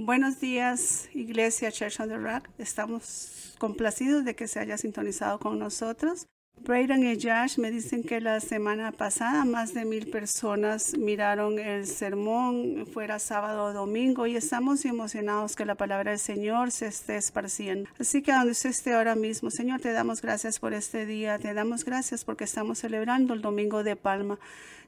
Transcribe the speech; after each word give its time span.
Buenos 0.00 0.38
días, 0.38 1.08
Iglesia 1.12 1.72
Church 1.72 1.98
on 1.98 2.08
the 2.08 2.16
Rock. 2.16 2.48
Estamos 2.56 3.56
complacidos 3.58 4.24
de 4.24 4.36
que 4.36 4.46
se 4.46 4.60
haya 4.60 4.78
sintonizado 4.78 5.40
con 5.40 5.58
nosotros. 5.58 6.28
Braden 6.60 7.04
y 7.04 7.20
Josh 7.20 7.58
me 7.58 7.72
dicen 7.72 8.04
que 8.04 8.20
la 8.20 8.38
semana 8.38 8.92
pasada 8.92 9.44
más 9.44 9.74
de 9.74 9.84
mil 9.84 10.08
personas 10.08 10.96
miraron 10.96 11.58
el 11.58 11.84
sermón, 11.84 12.86
fuera 12.86 13.18
sábado 13.18 13.64
o 13.64 13.72
domingo, 13.72 14.28
y 14.28 14.36
estamos 14.36 14.84
emocionados 14.84 15.56
que 15.56 15.64
la 15.64 15.74
palabra 15.74 16.12
del 16.12 16.20
Señor 16.20 16.70
se 16.70 16.86
esté 16.86 17.16
esparciendo. 17.16 17.90
Así 17.98 18.22
que 18.22 18.32
donde 18.32 18.52
usted 18.52 18.70
esté 18.70 18.94
ahora 18.94 19.16
mismo, 19.16 19.50
Señor, 19.50 19.80
te 19.80 19.90
damos 19.90 20.22
gracias 20.22 20.60
por 20.60 20.74
este 20.74 21.06
día, 21.06 21.40
te 21.40 21.54
damos 21.54 21.84
gracias 21.84 22.24
porque 22.24 22.44
estamos 22.44 22.78
celebrando 22.78 23.34
el 23.34 23.42
domingo 23.42 23.82
de 23.82 23.96
Palma. 23.96 24.38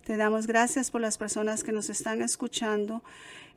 Te 0.04 0.16
damos 0.16 0.46
gracias 0.46 0.90
por 0.90 1.00
las 1.00 1.18
personas 1.18 1.62
que 1.62 1.72
nos 1.72 1.90
están 1.90 2.22
escuchando 2.22 3.02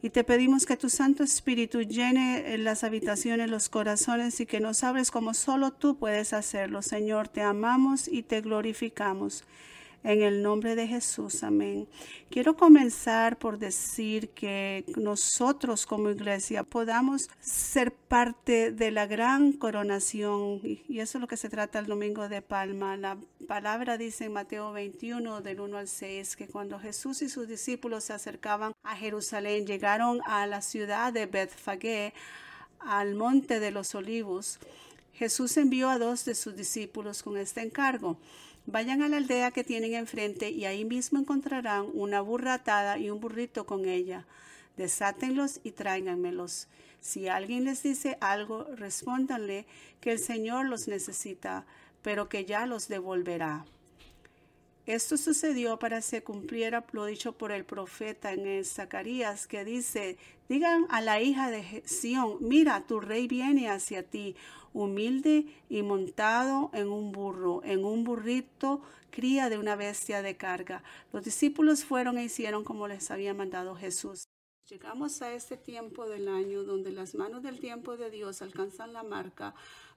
y 0.02 0.10
te 0.10 0.26
pedimos 0.26 0.66
que 0.66 0.76
tu 0.76 0.90
Santo 0.90 1.24
Espíritu 1.24 1.82
llene 1.82 2.58
las 2.58 2.84
habitaciones, 2.84 3.50
los 3.50 3.70
corazones 3.70 4.42
y 4.42 4.46
que 4.46 4.60
nos 4.60 4.84
hables 4.84 5.12
como 5.12 5.34
solo 5.34 5.72
tú 5.72 5.98
puedes 5.98 6.34
hacerlo. 6.34 6.82
Señor, 6.82 7.30
te 7.30 7.42
amamos 7.42 8.10
y 8.10 8.24
te 8.24 8.42
glorificamos. 8.42 9.46
En 10.04 10.22
el 10.22 10.44
nombre 10.44 10.76
de 10.76 10.86
Jesús, 10.86 11.44
amén. 11.44 11.88
Quiero 12.30 12.58
comenzar 12.58 13.38
por 13.40 13.58
decir 13.58 14.32
que 14.32 14.84
nosotros 14.98 15.86
como 15.86 16.10
iglesia 16.10 16.64
podamos 16.64 17.30
ser 17.40 17.94
parte 17.94 18.74
de 18.74 18.92
la 18.92 19.08
gran 19.08 19.54
coronación 19.54 20.60
y 20.62 21.00
eso 21.00 21.18
es 21.18 21.22
lo 21.22 21.28
que 21.28 21.38
se 21.38 21.48
trata 21.48 21.80
el 21.80 21.86
domingo 21.86 22.28
de 22.28 22.42
Palma. 22.42 22.98
La 22.98 23.18
palabra 23.44 23.98
dice 23.98 24.26
en 24.26 24.34
Mateo 24.34 24.72
21 24.72 25.42
del 25.42 25.60
1 25.60 25.78
al 25.78 25.88
6 25.88 26.36
que 26.36 26.48
cuando 26.48 26.80
Jesús 26.80 27.22
y 27.22 27.30
sus 27.30 27.48
discípulos 27.48 28.06
se 28.06 28.14
acercaban 28.14 28.74
a 28.84 28.96
Jerusalén, 28.96 29.68
llegaron 29.68 30.22
a 30.26 30.48
la 30.48 30.62
ciudad 30.62 31.14
de 31.14 31.26
Bethfagé, 31.26 32.14
al 32.80 33.16
monte 33.16 33.60
de 33.60 33.72
los 33.72 33.96
olivos. 33.96 34.60
Jesús 35.14 35.56
envió 35.58 35.90
a 35.90 36.00
dos 36.00 36.26
de 36.26 36.36
sus 36.36 36.56
discípulos 36.56 37.24
con 37.24 37.38
este 37.38 37.62
encargo. 37.62 38.18
Vayan 38.66 39.02
a 39.02 39.10
la 39.10 39.18
aldea 39.18 39.52
que 39.52 39.64
tienen 39.64 39.94
enfrente 39.94 40.50
y 40.50 40.66
ahí 40.66 40.86
mismo 40.86 41.20
encontrarán 41.20 41.88
una 41.94 42.22
burra 42.22 42.56
atada 42.56 42.98
y 42.98 43.10
un 43.10 43.20
burrito 43.20 43.66
con 43.66 43.86
ella. 43.86 44.26
Desátenlos 44.78 45.60
y 45.64 45.72
tráiganmelos. 45.72 46.68
Si 47.00 47.28
alguien 47.28 47.66
les 47.66 47.84
dice 47.84 48.18
algo, 48.22 48.64
respóndanle 48.76 49.66
que 50.00 50.14
el 50.14 50.20
Señor 50.20 50.66
los 50.68 50.88
necesita, 50.88 51.66
pero 52.04 52.30
que 52.30 52.46
ya 52.46 52.68
los 52.68 52.88
devolverá. 52.88 53.66
Esto 54.86 55.16
sucedió 55.16 55.80
para 55.80 55.98
que 55.98 56.02
se 56.04 56.24
cumpliera 56.24 56.86
lo 56.92 57.06
dicho 57.06 57.32
por 57.32 57.54
el 57.54 57.64
profeta 57.64 58.34
en 58.34 58.46
el 58.46 58.66
Zacarías, 58.66 59.48
que 59.48 59.64
dice, 59.64 60.18
digan 60.50 60.86
a 60.90 61.00
la 61.00 61.22
hija 61.22 61.50
de 61.50 61.84
Sión, 61.86 62.38
mira, 62.42 62.86
tu 62.86 63.00
rey 63.00 63.30
viene 63.30 63.70
hacia 63.70 64.04
ti, 64.04 64.36
humilde 64.74 65.46
y 65.70 65.84
montado 65.84 66.70
en 66.74 66.90
un 66.90 67.14
burro, 67.14 67.62
en 67.64 67.86
un 67.86 68.04
burrito, 68.04 68.82
cría 69.10 69.50
de 69.50 69.58
una 69.58 69.78
bestia 69.78 70.22
de 70.22 70.36
carga. 70.36 70.84
Los 71.14 71.24
discípulos 71.24 71.86
fueron 71.86 72.18
e 72.18 72.26
hicieron 72.26 72.66
como 72.66 72.90
les 72.90 73.10
había 73.10 73.34
mandado 73.34 73.76
Jesús. 73.76 74.26
Llegamos 74.70 75.22
a 75.22 75.34
este 75.34 75.56
tiempo 75.56 76.08
del 76.08 76.28
año 76.28 76.64
donde 76.64 76.92
las 76.92 77.16
manos 77.16 77.44
del 77.44 77.60
tiempo 77.60 77.96
de 77.96 78.10
Dios 78.10 78.42
alcanzan 78.42 78.92
la 78.92 79.04
marca 79.04 79.54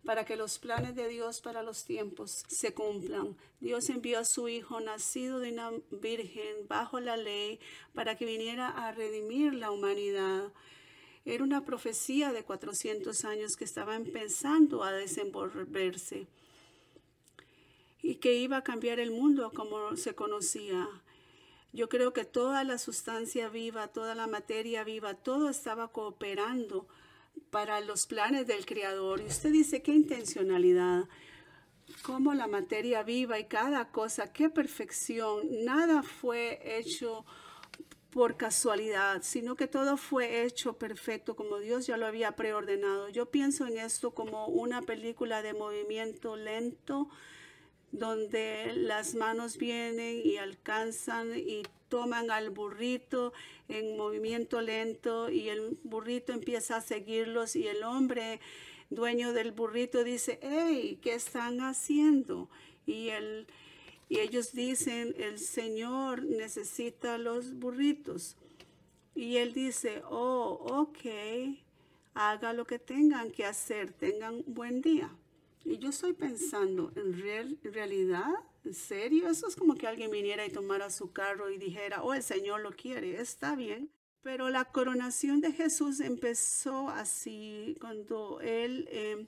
para 0.07 0.25
que 0.25 0.37
los 0.37 0.59
planes 0.59 0.95
de 0.95 1.09
Dios 1.09 1.41
para 1.41 1.63
los 1.63 1.85
tiempos 1.85 2.45
se 2.47 2.73
cumplan. 2.73 3.37
Dios 3.61 3.91
envió 3.91 4.21
a 4.21 4.25
su 4.25 4.49
Hijo 4.49 4.81
nacido 4.81 5.41
de 5.41 5.53
una 5.53 5.73
virgen 5.91 6.67
bajo 6.69 7.01
la 7.01 7.17
ley 7.17 7.59
para 7.93 8.17
que 8.17 8.25
viniera 8.25 8.69
a 8.69 8.93
redimir 8.93 9.53
la 9.55 9.71
humanidad. 9.73 10.53
Era 11.25 11.43
una 11.43 11.65
profecía 11.65 12.33
de 12.33 12.45
400 12.45 13.25
años 13.25 13.57
que 13.57 13.65
estaba 13.65 13.97
empezando 13.97 14.85
a 14.85 14.93
desenvolverse 14.93 16.29
y 18.01 18.15
que 18.15 18.35
iba 18.35 18.59
a 18.59 18.65
cambiar 18.65 19.01
el 19.01 19.11
mundo 19.11 19.51
como 19.53 19.97
se 19.97 20.15
conocía. 20.15 20.89
Yo 21.73 21.89
creo 21.89 22.13
que 22.13 22.25
toda 22.25 22.63
la 22.63 22.79
sustancia 22.79 23.49
viva, 23.49 23.89
toda 23.89 24.15
la 24.15 24.29
materia 24.29 24.85
viva, 24.85 25.15
todo 25.15 25.51
estaba 25.51 25.89
cooperando 25.89 26.87
para 27.51 27.81
los 27.81 28.07
planes 28.07 28.47
del 28.47 28.67
Creador. 28.67 29.21
Y 29.21 29.27
usted 29.27 29.51
dice, 29.53 29.83
qué 29.83 29.93
intencionalidad, 29.93 31.05
cómo 32.03 32.35
la 32.35 32.47
materia 32.47 33.03
viva 33.03 33.39
y 33.39 33.45
cada 33.47 33.91
cosa, 33.91 34.33
qué 34.33 34.51
perfección. 34.51 35.65
Nada 35.65 36.03
fue 36.03 36.61
hecho 36.79 37.25
por 38.11 38.39
casualidad, 38.39 39.21
sino 39.23 39.57
que 39.57 39.67
todo 39.67 39.99
fue 39.99 40.45
hecho 40.45 40.79
perfecto 40.79 41.37
como 41.37 41.59
Dios 41.59 41.87
ya 41.87 41.99
lo 41.99 42.07
había 42.07 42.33
preordenado. 42.33 43.11
Yo 43.11 43.31
pienso 43.31 43.67
en 43.67 43.77
esto 43.77 44.13
como 44.13 44.47
una 44.47 44.81
película 44.81 45.43
de 45.43 45.53
movimiento 45.53 46.35
lento, 46.35 47.11
donde 47.99 48.73
las 48.75 49.15
manos 49.15 49.57
vienen 49.57 50.21
y 50.25 50.37
alcanzan 50.37 51.37
y 51.37 51.63
toman 51.89 52.31
al 52.31 52.51
burrito 52.51 53.33
en 53.69 53.97
movimiento 53.97 54.61
lento 54.61 55.31
y 55.31 55.49
el 55.49 55.79
burrito 55.85 56.33
empieza 56.33 56.77
a 56.77 56.81
seguirlos 56.81 57.57
y 57.57 57.67
el 57.67 57.83
hombre 57.83 58.41
dueño 58.91 59.33
del 59.33 59.53
burrito 59.53 60.05
dice, 60.05 60.39
hey, 60.43 60.99
¿qué 61.03 61.15
están 61.15 61.61
haciendo? 61.61 62.49
Y, 62.87 63.09
el, 63.09 63.47
y 64.09 64.21
ellos 64.21 64.53
dicen, 64.53 65.15
el 65.19 65.39
Señor 65.39 66.25
necesita 66.25 67.19
los 67.19 67.55
burritos. 67.55 68.37
Y 69.15 69.39
él 69.39 69.55
dice, 69.55 70.03
oh, 70.09 70.61
ok, 70.83 71.57
haga 72.15 72.53
lo 72.53 72.67
que 72.67 72.79
tengan 72.79 73.31
que 73.31 73.45
hacer, 73.45 73.93
tengan 73.93 74.45
buen 74.47 74.83
día. 74.83 75.11
Y 75.69 75.79
yo 75.79 75.89
estoy 75.91 76.13
pensando, 76.13 76.93
¿en 76.95 77.13
realidad? 77.73 78.33
¿En 78.65 78.73
serio? 78.73 79.29
Eso 79.29 79.49
es 79.49 79.57
como 79.57 79.75
que 79.75 79.89
alguien 79.89 80.13
viniera 80.13 80.47
y 80.47 80.51
tomara 80.51 80.91
su 80.91 81.13
carro 81.13 81.51
y 81.51 81.59
dijera, 81.59 82.05
oh, 82.05 82.15
el 82.15 82.23
Señor 82.23 82.61
lo 82.61 82.71
quiere, 82.71 83.21
está 83.21 83.57
bien. 83.57 83.91
Pero 84.23 84.49
la 84.49 84.67
coronación 84.67 85.41
de 85.41 85.51
Jesús 85.51 85.99
empezó 85.99 86.89
así, 86.89 87.77
cuando 87.81 88.41
Él 88.43 88.89
eh, 88.93 89.27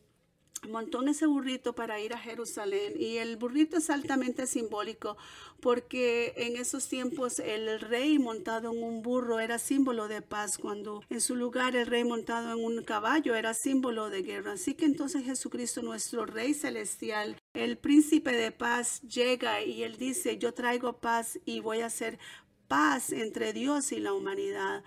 montó 0.69 1.03
ese 1.07 1.27
burrito 1.27 1.75
para 1.75 2.01
ir 2.01 2.13
a 2.15 2.19
Jerusalén. 2.19 2.95
Y 2.99 3.19
el 3.19 3.37
burrito 3.37 3.77
es 3.77 3.91
altamente 3.91 4.47
simbólico 4.47 5.17
porque 5.61 6.35
en 6.37 6.57
esos 6.57 6.89
tiempos 6.89 7.39
el 7.39 7.81
rey 7.81 8.19
montado 8.19 8.73
en 8.73 8.83
un 8.83 9.03
burro 9.03 9.41
era 9.41 9.59
símbolo 9.59 10.09
de 10.09 10.23
paz 10.23 10.59
cuando 10.59 11.03
en 11.11 11.21
su 11.21 11.35
lugar 11.37 11.75
el 11.77 11.87
rey 11.87 12.05
montado 12.05 12.53
en 12.53 12.65
un 12.65 12.83
caballo 12.85 13.35
era 13.35 13.55
símbolo 13.55 14.11
de 14.11 14.23
guerra. 14.23 14.53
Así 14.53 14.75
que 14.75 14.85
entonces 14.85 15.25
Jesucristo 15.25 15.83
nuestro 15.83 16.27
rey 16.27 16.55
celestial 16.55 17.37
el 17.55 17.77
príncipe 17.79 18.33
de 18.33 18.53
paz 18.53 19.01
llega 19.03 19.63
y 19.63 19.83
él 19.83 19.97
dice 19.97 20.39
yo 20.39 20.55
traigo 20.55 21.01
paz 21.01 21.39
y 21.45 21.61
voy 21.61 21.81
a 21.81 21.87
hacer 21.87 22.19
paz 22.69 23.13
entre 23.13 23.53
Dios 23.53 23.93
y 23.93 23.99
la 24.01 24.13
humanidad 24.13 24.85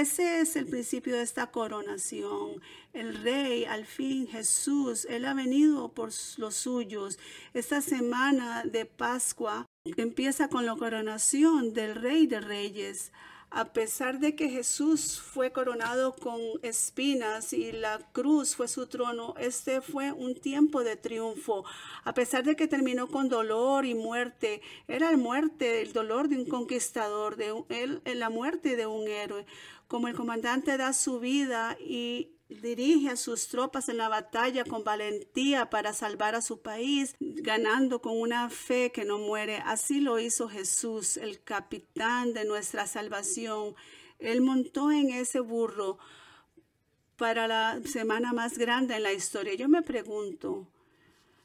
ese 0.00 0.40
es 0.40 0.56
el 0.56 0.66
principio 0.66 1.16
de 1.16 1.22
esta 1.22 1.50
coronación. 1.50 2.62
El 2.94 3.22
rey, 3.22 3.66
al 3.66 3.84
fin 3.84 4.26
Jesús, 4.26 5.04
Él 5.04 5.26
ha 5.26 5.34
venido 5.34 5.92
por 5.92 6.10
los 6.38 6.54
suyos. 6.54 7.18
Esta 7.52 7.82
semana 7.82 8.64
de 8.64 8.86
Pascua 8.86 9.66
empieza 9.84 10.48
con 10.48 10.64
la 10.64 10.76
coronación 10.76 11.74
del 11.74 11.94
rey 11.94 12.26
de 12.26 12.40
reyes 12.40 13.12
a 13.54 13.66
pesar 13.72 14.18
de 14.18 14.34
que 14.34 14.48
Jesús 14.48 15.20
fue 15.20 15.52
coronado 15.52 16.14
con 16.16 16.40
espinas 16.62 17.52
y 17.52 17.70
la 17.70 17.98
cruz 18.12 18.56
fue 18.56 18.66
su 18.66 18.86
trono, 18.86 19.34
este 19.38 19.82
fue 19.82 20.10
un 20.10 20.34
tiempo 20.34 20.82
de 20.82 20.96
triunfo. 20.96 21.64
A 22.04 22.14
pesar 22.14 22.44
de 22.44 22.56
que 22.56 22.66
terminó 22.66 23.08
con 23.08 23.28
dolor 23.28 23.84
y 23.84 23.94
muerte, 23.94 24.62
era 24.88 25.10
la 25.10 25.18
muerte, 25.18 25.82
el 25.82 25.92
dolor 25.92 26.28
de 26.28 26.36
un 26.36 26.46
conquistador, 26.46 27.36
de 27.36 28.00
la 28.14 28.30
muerte 28.30 28.74
de 28.74 28.86
un 28.86 29.06
héroe. 29.06 29.44
Como 29.92 30.08
el 30.08 30.14
comandante 30.14 30.78
da 30.78 30.94
su 30.94 31.20
vida 31.20 31.76
y 31.78 32.30
dirige 32.48 33.10
a 33.10 33.16
sus 33.16 33.48
tropas 33.48 33.90
en 33.90 33.98
la 33.98 34.08
batalla 34.08 34.64
con 34.64 34.84
valentía 34.84 35.68
para 35.68 35.92
salvar 35.92 36.34
a 36.34 36.40
su 36.40 36.62
país, 36.62 37.14
ganando 37.20 38.00
con 38.00 38.18
una 38.18 38.48
fe 38.48 38.90
que 38.90 39.04
no 39.04 39.18
muere. 39.18 39.58
Así 39.66 40.00
lo 40.00 40.18
hizo 40.18 40.48
Jesús, 40.48 41.18
el 41.18 41.42
capitán 41.42 42.32
de 42.32 42.46
nuestra 42.46 42.86
salvación. 42.86 43.74
Él 44.18 44.40
montó 44.40 44.90
en 44.90 45.10
ese 45.10 45.40
burro 45.40 45.98
para 47.18 47.46
la 47.46 47.78
semana 47.84 48.32
más 48.32 48.56
grande 48.56 48.96
en 48.96 49.02
la 49.02 49.12
historia. 49.12 49.52
Yo 49.52 49.68
me 49.68 49.82
pregunto, 49.82 50.66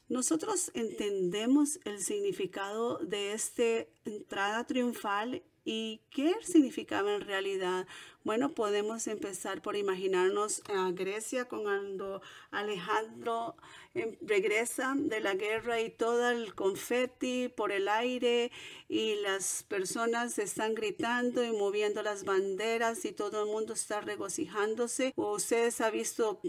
¿nosotros 0.08 0.70
entendemos 0.72 1.80
el 1.84 2.00
significado 2.00 2.96
de 2.96 3.34
esta 3.34 3.86
entrada 4.06 4.64
triunfal 4.64 5.42
¿Y 5.70 6.00
qué 6.08 6.32
significaba 6.40 7.14
en 7.14 7.20
realidad? 7.20 7.86
Bueno, 8.24 8.52
podemos 8.52 9.06
empezar 9.06 9.62
por 9.62 9.76
imaginarnos 9.76 10.62
a 10.68 10.90
Grecia 10.90 11.46
cuando 11.46 12.20
Alejandro 12.50 13.56
em, 13.94 14.16
regresa 14.20 14.94
de 14.96 15.20
la 15.20 15.34
guerra 15.34 15.80
y 15.80 15.90
todo 15.90 16.28
el 16.28 16.54
confeti 16.54 17.48
por 17.48 17.72
el 17.72 17.88
aire 17.88 18.50
y 18.88 19.14
las 19.22 19.62
personas 19.62 20.38
están 20.38 20.74
gritando 20.74 21.44
y 21.44 21.52
moviendo 21.52 22.02
las 22.02 22.24
banderas 22.24 23.04
y 23.04 23.12
todo 23.12 23.44
el 23.44 23.50
mundo 23.50 23.72
está 23.72 24.00
regocijándose. 24.00 25.12
ustedes 25.16 25.80
han 25.80 25.92
visto 25.92 26.40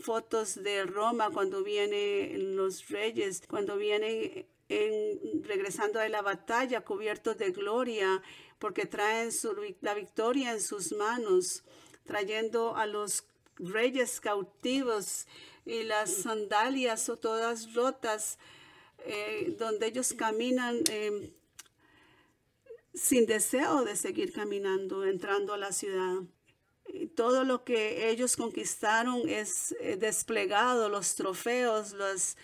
fotos 0.00 0.62
de 0.62 0.84
Roma 0.86 1.30
cuando 1.30 1.62
vienen 1.62 2.56
los 2.56 2.88
reyes, 2.88 3.42
cuando 3.48 3.76
vienen 3.76 4.46
en, 4.68 5.42
regresando 5.44 5.98
de 5.98 6.10
la 6.10 6.22
batalla 6.22 6.82
cubiertos 6.82 7.36
de 7.38 7.50
gloria 7.50 8.22
porque 8.58 8.86
traen 8.86 9.30
la 9.80 9.94
victoria 9.94 10.52
en 10.52 10.60
sus 10.60 10.92
manos, 10.92 11.17
trayendo 12.04 12.76
a 12.76 12.86
los 12.86 13.24
reyes 13.58 14.20
cautivos 14.20 15.26
y 15.64 15.82
las 15.82 16.10
sandalias 16.10 17.08
o 17.08 17.16
todas 17.16 17.74
rotas, 17.74 18.38
eh, 19.04 19.54
donde 19.58 19.86
ellos 19.86 20.14
caminan 20.14 20.82
em, 20.90 21.30
sin 22.94 23.26
deseo 23.26 23.84
de 23.84 23.94
seguir 23.94 24.32
caminando, 24.32 25.04
entrando 25.04 25.54
a 25.54 25.58
la 25.58 25.72
ciudad. 25.72 26.22
todo 27.14 27.44
lo 27.44 27.64
que 27.64 28.08
ellos 28.08 28.34
conquistaron 28.34 29.28
es 29.28 29.76
eh, 29.80 29.96
desplegado, 29.96 30.88
los 30.88 31.14
trofeos, 31.14 31.92
los, 31.92 32.36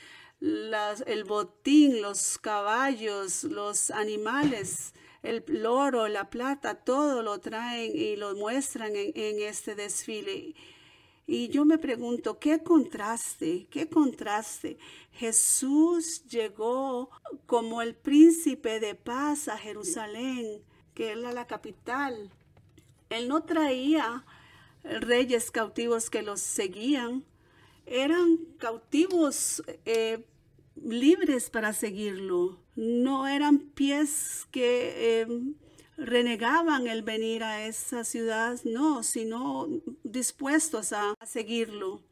el 1.07 1.25
botín, 1.25 2.03
los 2.03 2.37
caballos, 2.39 3.45
los 3.45 3.91
animales 3.91 4.93
el 5.25 5.67
oro, 5.67 6.07
la 6.07 6.29
plata, 6.29 6.75
todo 6.75 7.23
lo 7.23 7.41
traen 7.41 7.93
y 7.97 8.15
lo 8.17 8.35
muestran 8.37 8.93
en, 8.95 9.41
este 9.41 9.75
desfile. 9.75 10.55
Y 11.27 11.49
yo 11.49 11.65
me 11.65 11.79
pregunto, 11.79 12.39
¿qué 12.39 12.63
contraste? 12.63 13.67
¿Qué 13.71 13.89
contraste? 13.89 14.77
Jesús 15.13 16.25
llegó 16.27 17.11
como 17.47 17.81
el 17.81 17.95
príncipe 17.95 18.79
de 18.81 18.95
paz 18.95 19.49
a 19.49 19.57
Jerusalén, 19.57 20.63
que 20.93 21.13
era 21.13 21.33
la 21.33 21.47
capital. 21.47 22.31
Él 23.09 23.29
no 23.29 23.45
traía 23.45 24.27
reyes 24.83 25.51
cautivos 25.51 26.11
que 26.11 26.21
los 26.21 26.41
seguían, 26.41 27.25
eran 27.87 28.37
cautivos 28.59 29.63
eh, 29.87 30.27
libres 30.77 31.49
para 31.49 31.73
seguirlo. 31.73 32.64
No 32.77 33.27
eran 33.27 33.59
pies 33.59 34.47
que 34.51 35.21
em, 35.21 35.55
renegaban 35.97 36.87
el 36.87 37.03
venir 37.03 37.43
a 37.45 37.67
esa 37.67 38.05
ciudad, 38.05 38.59
no, 38.65 39.03
sino 39.03 39.69
dispuestos 40.03 40.93
a, 40.93 41.15
seguirlo 41.25 42.03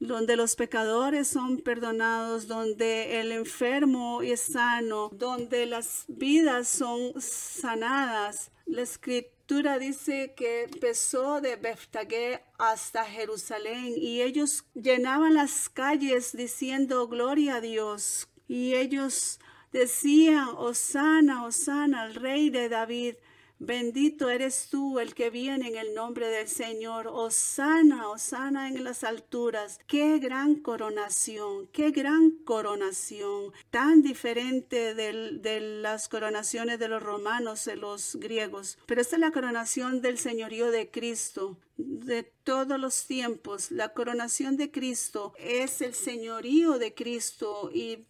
donde 0.00 0.36
los 0.36 0.54
pecadores 0.54 1.26
son 1.26 1.58
perdonados, 1.58 2.46
donde 2.46 3.20
el 3.20 3.32
enfermo 3.32 4.22
es 4.22 4.40
sano, 4.40 5.10
donde 5.12 5.66
las 5.66 6.04
vidas 6.06 6.68
son 6.68 7.20
sanadas. 7.20 8.52
La 8.64 8.82
escritura 8.82 9.78
dice 9.78 10.34
que 10.36 10.64
empezó 10.64 11.40
de 11.40 11.56
Beftagé 11.56 12.44
hasta 12.58 13.04
Jerusalén 13.04 13.94
y 13.96 14.22
ellos 14.22 14.64
llenaban 14.74 15.34
las 15.34 15.68
calles 15.68 16.36
diciendo 16.36 17.08
gloria 17.08 17.56
a 17.56 17.60
Dios. 17.60 18.28
Y 18.48 18.74
ellos 18.74 19.38
decían, 19.72 20.48
Osana, 20.56 21.44
Osana, 21.44 22.02
al 22.02 22.14
rey 22.14 22.50
de 22.50 22.68
David. 22.68 23.14
Bendito 23.60 24.30
eres 24.30 24.68
tú 24.70 25.00
el 25.00 25.14
que 25.14 25.30
viene 25.30 25.66
en 25.66 25.76
el 25.76 25.92
nombre 25.92 26.28
del 26.28 26.46
Señor. 26.46 27.08
Osana, 27.08 28.08
Osana 28.08 28.68
en 28.68 28.84
las 28.84 29.04
alturas. 29.04 29.80
Qué 29.88 30.18
gran 30.18 30.54
coronación, 30.54 31.66
qué 31.72 31.90
gran 31.90 32.30
coronación. 32.30 33.52
Tan 33.70 34.00
diferente 34.00 34.94
de 34.94 35.60
las 35.82 36.08
coronaciones 36.08 36.78
de 36.78 36.88
los 36.88 37.02
romanos, 37.02 37.64
de 37.64 37.76
los 37.76 38.16
griegos. 38.16 38.78
Pero 38.86 39.00
esta 39.00 39.16
es 39.16 39.20
la 39.20 39.32
coronación 39.32 40.02
del 40.02 40.18
señorío 40.18 40.70
de 40.70 40.90
Cristo 40.90 41.58
de 41.78 42.24
todos 42.24 42.78
los 42.78 43.06
tiempos. 43.06 43.70
La 43.70 43.90
coronación 43.90 44.56
de 44.56 44.70
Cristo 44.70 45.32
es 45.38 45.80
el 45.80 45.94
señorío 45.94 46.78
de 46.78 46.92
Cristo. 46.92 47.70
Y 47.72 48.06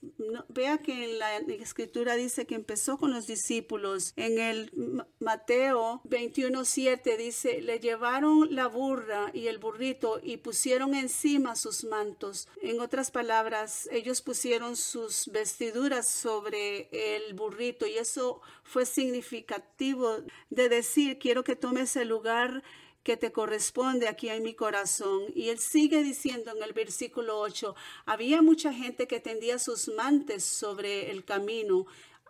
vea 0.49 0.79
que 0.79 1.05
en 1.05 1.19
la 1.19 1.37
escritura 1.37 2.15
dice 2.15 2.47
que 2.47 2.55
empezó 2.55 2.97
con 2.99 3.13
los 3.13 3.27
discípulos. 3.27 4.15
En 4.17 4.39
el 4.39 5.05
Mateo 5.21 6.01
21.7 6.09 7.17
dice, 7.17 7.61
le 7.61 7.79
llevaron 7.79 8.55
la 8.55 8.69
burra 8.69 9.31
y 9.35 9.49
el 9.49 9.59
burrito 9.59 10.19
y 10.23 10.39
pusieron 10.39 10.95
encima 10.95 11.55
sus 11.55 11.85
mantos. 11.85 12.49
En 12.63 12.81
otras 12.81 13.11
palabras, 13.11 13.89
ellos 13.93 14.23
pusieron 14.23 14.77
sus 14.77 15.29
vestiduras 15.29 16.09
sobre 16.09 16.89
el 16.93 17.35
burrito 17.35 17.87
y 17.87 17.99
eso 17.99 18.41
fue 18.63 18.87
significativo 18.87 20.19
de 20.49 20.69
decir, 20.69 21.19
quiero 21.19 21.45
que 21.45 21.57
tomes 21.57 21.97
el 21.97 22.09
lugar 22.09 22.63
que 23.09 23.17
te 23.17 23.33
corresponde 23.33 24.07
aquí 24.07 24.29
en 24.29 24.43
mi 24.43 24.53
corazón. 24.53 25.23
Y 25.35 25.49
él 25.49 25.59
sigue 25.59 26.03
diciendo 26.03 26.53
en 26.55 26.63
el 26.63 26.75
versículo 26.75 27.41
8, 27.41 27.75
había 28.05 28.43
mucha 28.43 28.71
gente 28.71 29.07
que 29.07 29.19
tendía 29.19 29.59
sus 29.59 29.89
mantes 29.89 30.45
sobre 30.45 31.11
el 31.11 31.25
camino 31.25 31.87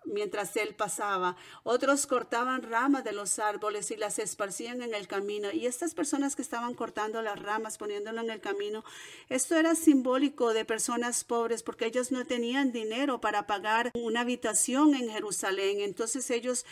mientras 0.09 0.57
él 0.57 0.75
pasaba. 0.75 1.37
Otros 1.63 2.07
cortaban 2.07 2.63
ramas 2.63 3.05
de 3.05 3.13
los 3.13 3.39
árboles 3.39 3.91
y 3.91 3.97
las 3.97 4.19
esparcían 4.19 4.83
en 4.83 4.95
el 4.95 5.07
camino. 5.07 5.51
Y 5.53 5.67
estas 5.67 5.95
personas 5.95 6.37
que 6.37 6.43
estaban 6.43 6.75
cortando 6.75 7.23
las 7.23 7.39
ramas, 7.41 7.79
poniéndolo 7.79 8.21
en 8.21 8.31
el 8.31 8.41
camino, 8.41 8.85
esto 9.29 9.57
era 9.57 9.75
simbólico 9.75 10.53
de 10.53 10.65
personas 10.65 11.25
pobres 11.25 11.63
porque 11.63 11.87
ellos 11.87 12.11
no 12.13 12.25
tenían 12.25 12.73
dinero 12.73 13.21
para 13.21 13.47
pagar 13.47 13.91
una 13.95 14.21
habitación 14.21 14.95
en 14.95 15.11
Jerusalén. 15.11 15.81
Entonces 15.81 16.31
ellos, 16.31 16.67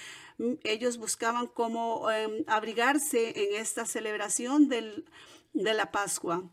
ellos 0.64 0.98
buscaban 0.98 1.46
cómo 1.46 2.10
em, 2.10 2.44
abrigarse 2.46 3.44
en 3.44 3.60
esta 3.60 3.86
celebración 3.86 4.68
de 4.68 5.04
la 5.52 5.90
Pascua. 5.92 6.44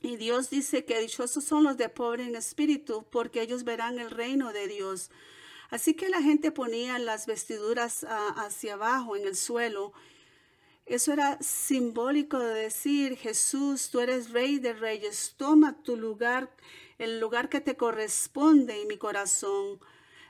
Y 0.00 0.16
Dios 0.16 0.48
dice 0.50 0.84
que 0.84 1.00
dichosos 1.00 1.44
son 1.44 1.64
los 1.64 1.76
de 1.76 1.88
pobre 1.88 2.24
en 2.24 2.36
espíritu, 2.36 3.04
porque 3.10 3.42
ellos 3.42 3.64
verán 3.64 3.98
el 3.98 4.10
reino 4.10 4.52
de 4.52 4.68
Dios. 4.68 5.10
Así 5.70 5.94
que 5.94 6.08
la 6.08 6.22
gente 6.22 6.50
ponía 6.50 6.98
las 6.98 7.26
vestiduras 7.26 8.04
ah, 8.04 8.34
hacia 8.38 8.74
abajo 8.74 9.16
en 9.16 9.26
el 9.26 9.36
suelo. 9.36 9.92
Eso 10.86 11.12
era 11.12 11.38
simbólico 11.42 12.38
de 12.38 12.54
decir, 12.54 13.16
Jesús, 13.16 13.90
tú 13.90 14.00
eres 14.00 14.30
rey 14.30 14.58
de 14.58 14.72
reyes, 14.72 15.34
toma 15.36 15.82
tu 15.82 15.96
lugar, 15.96 16.50
el 16.96 17.20
lugar 17.20 17.50
que 17.50 17.60
te 17.60 17.76
corresponde 17.76 18.80
en 18.80 18.88
mi 18.88 18.96
corazón. 18.96 19.78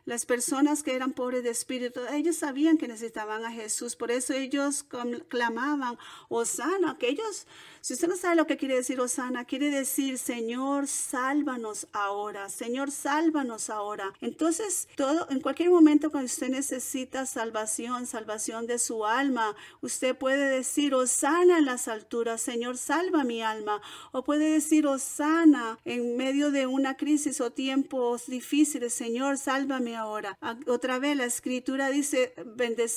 Las 0.08 0.24
personas 0.24 0.82
que 0.82 0.94
eran 0.94 1.12
pobres 1.12 1.42
de 1.42 1.50
espíritu, 1.50 2.00
ellos 2.10 2.36
sabían 2.36 2.78
que 2.78 2.88
necesitaban 2.88 3.44
a 3.44 3.52
Jesús, 3.52 3.94
por 3.94 4.10
eso 4.10 4.32
ellos 4.32 4.86
clamaban, 5.28 5.98
Osana, 6.30 6.96
que 6.96 7.10
ellos 7.10 7.46
si 7.80 7.94
usted 7.94 8.08
no 8.08 8.16
sabe 8.16 8.36
lo 8.36 8.46
que 8.46 8.56
quiere 8.56 8.74
decir 8.74 9.00
Osana, 9.00 9.44
quiere 9.44 9.70
decir, 9.70 10.18
Señor, 10.18 10.88
sálvanos 10.88 11.86
ahora, 11.92 12.48
Señor, 12.48 12.90
sálvanos 12.90 13.70
ahora. 13.70 14.12
Entonces, 14.20 14.88
todo, 14.96 15.26
en 15.30 15.40
cualquier 15.40 15.70
momento 15.70 16.10
cuando 16.10 16.26
usted 16.26 16.48
necesita 16.48 17.24
salvación, 17.24 18.06
salvación 18.06 18.66
de 18.66 18.78
su 18.78 19.06
alma, 19.06 19.56
usted 19.80 20.16
puede 20.16 20.48
decir, 20.48 20.94
Osana 20.94 21.58
en 21.58 21.66
las 21.66 21.88
alturas, 21.88 22.42
Señor, 22.42 22.76
salva 22.76 23.24
mi 23.24 23.42
alma. 23.42 23.80
O 24.12 24.24
puede 24.24 24.50
decir, 24.50 24.86
Osana 24.86 25.78
en 25.84 26.16
medio 26.16 26.50
de 26.50 26.66
una 26.66 26.96
crisis 26.96 27.40
o 27.40 27.52
tiempos 27.52 28.26
difíciles, 28.26 28.92
Señor, 28.92 29.38
sálvame 29.38 29.96
ahora. 29.98 30.38
Otra 30.66 30.98
vez 30.98 31.16
la 31.16 31.24
escritura 31.24 31.90
dice, 31.90 32.34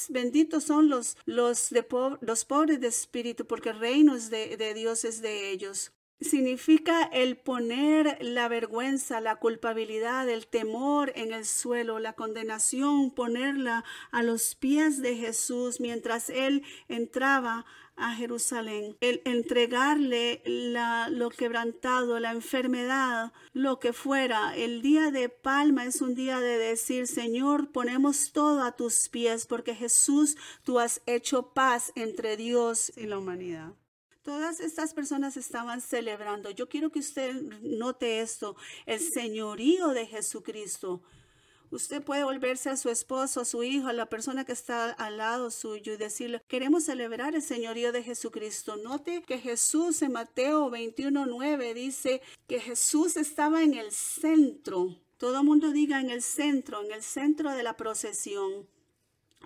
benditos 0.10 0.63
son 0.63 0.89
los, 0.89 1.17
los, 1.25 1.70
de 1.70 1.86
los 2.22 2.46
pobres 2.46 2.79
de 2.79 2.88
espíritu, 2.88 3.46
porque 3.46 3.70
el 3.70 3.79
reino 3.79 4.17
de, 4.17 4.58
de 4.58 4.74
Dios 4.74 5.03
es 5.05 5.22
de 5.22 5.51
ellos. 5.51 5.91
Significa 6.22 7.01
el 7.12 7.36
poner 7.36 8.20
la 8.22 8.48
vergüenza, 8.48 9.22
la 9.22 9.38
culpabilidad, 9.38 10.29
el 10.29 10.46
temor 10.46 11.12
en 11.15 11.34
el 11.34 11.46
suelo, 11.46 11.98
la 11.98 12.13
condenación, 12.13 13.10
ponerla 13.10 13.84
a 14.12 14.22
los 14.22 14.53
pies 14.53 15.01
de 15.01 15.15
Jesús 15.15 15.79
mientras 15.79 16.29
Él 16.29 16.63
entraba 16.88 17.65
a 18.01 18.15
Jerusalén. 18.15 18.98
El 19.00 19.22
entregarle 19.25 20.41
lo 20.46 21.29
quebrantado, 21.29 22.20
la 22.20 22.31
enfermedad, 22.31 23.31
lo 23.53 23.79
que 23.79 23.93
fuera. 23.93 24.55
El 24.55 24.81
día 24.81 25.12
de 25.12 25.29
palma 25.29 25.86
es 25.86 26.01
un 26.01 26.15
día 26.15 26.39
de 26.39 26.58
decir, 26.58 27.08
Señor, 27.08 27.72
ponemos 27.72 28.34
todo 28.34 28.63
a 28.63 28.75
tus 28.75 29.08
pies 29.08 29.46
porque 29.46 29.75
Jesús, 29.75 30.36
tú 30.63 30.79
has 30.79 31.01
hecho 31.05 31.53
paz 31.53 31.91
entre 31.96 32.38
Dios 32.38 32.91
y 32.98 33.05
la 33.05 33.20
humanidad. 33.20 33.74
Todas 34.24 34.60
estas 34.60 34.93
personas 34.93 35.36
estaban 35.36 35.81
celebrando. 35.81 36.51
Yo 36.51 36.70
quiero 36.70 36.91
que 36.91 37.00
usted 37.00 37.34
note 37.62 38.22
esto, 38.22 38.55
el 38.86 39.00
señorío 39.00 39.89
de 39.89 40.05
Jesucristo. 40.05 41.01
Usted 41.72 42.04
puede 42.04 42.25
volverse 42.25 42.70
a 42.70 42.75
su 42.75 42.90
esposo, 42.90 43.42
a 43.42 43.46
su 43.46 43.63
hijo, 43.63 43.88
a 43.88 43.94
la 43.94 44.08
persona 44.08 44.44
que 44.44 44.51
está 44.51 44.92
al 44.92 45.18
lado 45.18 45.50
suyo 45.50 45.94
y 45.94 45.98
decirle, 45.98 46.42
queremos 46.50 46.84
celebrar 46.84 47.34
el 47.34 47.42
señorío 47.42 47.94
de 47.94 48.04
Jesucristo. 48.04 48.75
Note 48.75 49.22
que 49.22 49.40
Jesús 49.40 50.01
en 50.01 50.12
Mateo 50.12 50.70
21.9 50.70 51.74
dice 51.74 52.22
que 52.48 52.60
Jesús 52.60 53.16
estaba 53.16 53.63
en 53.63 53.75
el 53.75 53.92
centro. 53.92 54.98
Todo 55.16 55.46
mundo 55.46 55.72
diga 55.72 56.01
en 56.01 56.10
el 56.10 56.22
centro, 56.22 56.84
en 56.84 56.92
el 56.92 57.04
centro 57.04 57.51
de 57.51 57.63
la 57.63 57.78
procesión. 57.78 58.68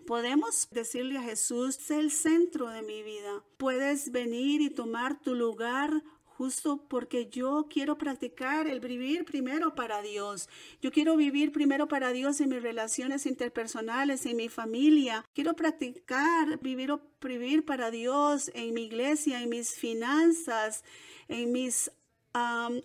Podemos 0.07 0.67
decirle 0.71 1.19
a 1.19 1.23
Jesús, 1.23 1.75
sé 1.75 1.99
el 1.99 2.11
centro 2.11 2.69
de 2.69 2.81
mi 2.81 3.03
vida. 3.03 3.43
Puedes 3.57 4.11
venir 4.11 4.61
y 4.61 4.71
tomar 4.71 5.19
tu 5.19 5.35
lugar 5.35 6.03
justo 6.37 6.85
porque 6.87 7.27
yo 7.27 7.67
quiero 7.69 7.97
practicar 7.97 8.67
el 8.67 8.79
vivir 8.79 9.25
primero 9.25 9.73
para 9.73 10.01
Dios. 10.01 10.49
Yo 10.81 10.91
quiero 10.91 11.15
vivir 11.15 11.51
primero 11.51 11.87
para 11.87 12.11
Dios 12.11 12.41
en 12.41 12.49
mis 12.49 12.61
relaciones 12.61 13.25
interpersonales, 13.25 14.25
en 14.25 14.37
mi 14.37 14.49
familia. 14.49 15.25
Quiero 15.33 15.53
practicar 15.53 16.59
vivir, 16.59 17.65
para 17.65 17.89
Dios 17.89 18.51
en 18.53 18.73
mi 18.73 18.83
iglesia, 18.83 19.41
en 19.41 19.49
mis 19.49 19.75
finanzas, 19.75 20.83
en 21.27 21.51
mis 21.51 21.89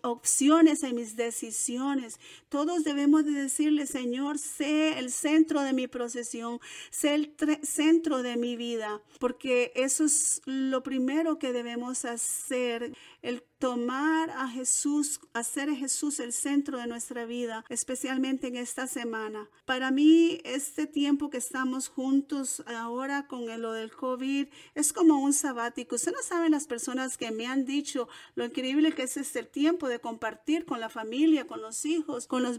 opciones 0.02 0.82
en 0.82 0.96
mis 0.96 1.16
decisiones. 1.16 2.18
Todos 2.48 2.84
debemos 2.84 3.24
de 3.24 3.32
decirle, 3.32 3.86
Señor, 3.86 4.38
sé 4.38 4.98
el 4.98 5.10
centro 5.10 5.62
de 5.62 5.72
mi 5.72 5.88
procesión, 5.88 6.60
sé 6.90 7.14
el 7.14 7.34
centro 7.62 8.22
de 8.22 8.36
mi 8.36 8.56
vida, 8.56 9.02
porque 9.18 9.72
eso 9.74 10.04
es 10.04 10.40
lo 10.44 10.82
primero 10.82 11.38
que 11.38 11.52
debemos 11.52 12.04
hacer, 12.04 12.96
el 13.22 13.42
tomar 13.58 14.30
a 14.30 14.48
Jesús, 14.48 15.20
hacer 15.34 15.68
a 15.68 15.74
Jesús 15.74 16.20
el 16.20 16.32
centro 16.32 16.78
de 16.78 16.86
nuestra 16.86 17.26
vida, 17.26 17.64
especialmente 17.68 18.46
en 18.46 18.56
esta 18.56 18.86
semana. 18.86 19.50
Para 19.66 19.90
mí, 19.90 20.40
este 20.44 20.86
tiempo 20.86 21.28
que 21.28 21.36
estamos 21.36 21.88
juntos 21.88 22.62
ahora 22.66 23.26
con 23.26 23.46
lo 23.60 23.72
del 23.72 23.92
COVID 23.92 24.48
es 24.74 24.92
como 24.92 25.22
un 25.22 25.32
sabático. 25.32 25.96
Usted 25.96 26.12
no 26.12 26.22
saben 26.22 26.52
las 26.52 26.66
personas 26.66 27.18
que 27.18 27.30
me 27.30 27.46
han 27.46 27.64
dicho 27.64 28.08
lo 28.34 28.44
increíble 28.44 28.92
que 28.92 29.02
es 29.02 29.16
este 29.16 29.42
tiempo 29.42 29.88
de 29.88 30.00
compartir 30.00 30.64
con 30.64 30.80
la 30.80 30.88
familia, 30.88 31.46
con 31.46 31.60
los 31.60 31.84
hijos, 31.84 32.26
con 32.26 32.42
los, 32.42 32.58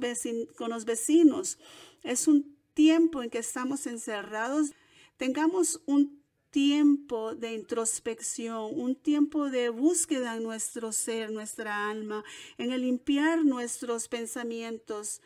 con 0.55 0.69
los 0.69 0.85
vecinos. 0.85 1.57
Es 2.03 2.27
un 2.27 2.55
tiempo 2.73 3.23
en 3.23 3.29
que 3.29 3.39
estamos 3.39 3.87
encerrados. 3.87 4.73
Tengamos 5.17 5.81
un 5.85 6.20
tiempo 6.51 7.33
de 7.33 7.53
introspección, 7.53 8.71
un 8.77 8.95
tiempo 8.95 9.49
de 9.49 9.69
búsqueda 9.69 10.35
en 10.35 10.43
nuestro 10.43 10.91
ser, 10.91 11.31
nuestra 11.31 11.89
alma, 11.89 12.23
en 12.57 12.71
el 12.71 12.81
limpiar 12.81 13.43
nuestros 13.43 14.07
pensamientos. 14.07 15.21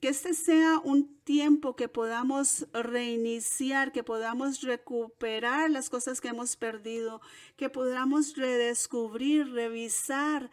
Que 0.00 0.08
este 0.08 0.34
sea 0.34 0.80
un 0.82 1.14
tiempo 1.22 1.76
que 1.76 1.86
podamos 1.86 2.66
reiniciar, 2.72 3.92
que 3.92 4.02
podamos 4.02 4.62
recuperar 4.62 5.70
las 5.70 5.88
cosas 5.88 6.20
que 6.20 6.28
hemos 6.28 6.56
perdido, 6.56 7.20
que 7.56 7.68
podamos 7.68 8.34
redescubrir, 8.34 9.52
revisar, 9.52 10.50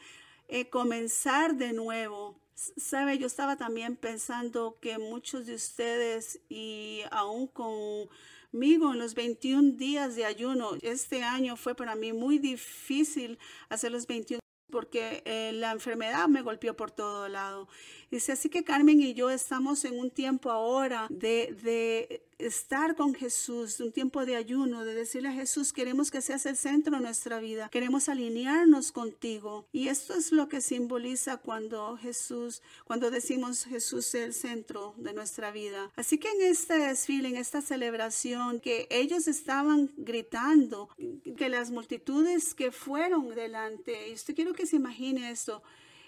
eh, 0.50 0.70
comenzar 0.70 1.56
de 1.56 1.74
nuevo. 1.74 2.40
Sabe, 2.54 3.18
yo 3.18 3.26
estaba 3.26 3.56
también 3.56 3.96
pensando 3.96 4.78
que 4.82 5.00
muchos 5.00 5.48
de 5.48 5.56
ustedes 5.56 6.42
y 6.50 7.02
aún 7.10 7.48
con 7.48 8.10
Migo, 8.52 8.92
en 8.94 9.00
los 9.00 9.14
21 9.14 9.74
días 9.74 10.16
de 10.16 10.26
ayuno, 10.26 10.72
este 10.82 11.24
año 11.24 11.56
fue 11.56 11.76
para 11.76 11.96
mí 11.96 12.14
muy 12.14 12.40
difícil 12.40 13.38
hacer 13.70 13.92
los 13.92 14.08
21 14.08 14.40
porque 14.72 15.24
eh, 15.26 15.52
la 15.54 15.72
enfermedad 15.72 16.28
me 16.28 16.42
golpeó 16.42 16.76
por 16.76 16.92
todo 16.92 17.28
lado. 17.28 17.68
Dice, 18.12 18.32
así 18.32 18.50
que 18.50 18.64
Carmen 18.64 19.02
y 19.02 19.14
yo 19.14 19.30
estamos 19.30 19.84
en 19.86 20.00
un 20.00 20.12
tiempo 20.12 20.52
ahora 20.52 21.08
de, 21.10 21.56
de 21.64 22.24
estar 22.40 22.96
con 22.96 23.14
Jesús, 23.14 23.80
un 23.80 23.92
tiempo 23.92 24.26
de 24.26 24.36
ayuno, 24.36 24.86
de 24.86 24.96
decirle 24.96 25.30
a 25.30 25.34
Jesús, 25.34 25.74
queremos 25.74 26.10
que 26.10 26.22
seas 26.22 26.46
el 26.46 26.58
centro 26.58 26.96
de 26.96 27.04
nuestra 27.04 27.40
vida, 27.40 27.70
queremos 27.70 28.10
alinearnos 28.10 28.92
contigo. 28.92 29.68
Y 29.72 29.90
esto 29.90 30.14
es 30.16 30.32
lo 30.32 30.48
que 30.48 30.62
simboliza 30.62 31.38
cuando 31.38 31.98
Jesús, 31.98 32.62
cuando 32.86 33.12
decimos 33.12 33.66
Jesús 33.66 34.16
es 34.16 34.16
el 34.16 34.34
centro 34.34 34.96
de 34.98 35.14
nuestra 35.14 35.52
vida. 35.52 35.92
Así 35.96 36.18
que 36.18 36.30
en 36.30 36.42
este 36.42 36.76
desfile, 36.80 37.28
en 37.28 37.38
esta 37.38 37.62
celebración, 37.62 38.60
que 38.62 38.88
ellos 38.90 39.28
estaban 39.28 39.92
gritando, 39.98 40.90
que 41.38 41.50
las 41.50 41.72
multitudes 41.72 42.56
que 42.56 42.72
fueron 42.72 43.36
delante, 43.36 44.10
y 44.10 44.14
usted 44.14 44.34
quiero 44.34 44.54
que 44.54 44.66
se 44.66 44.78
imagine 44.78 45.30
esto, 45.30 45.62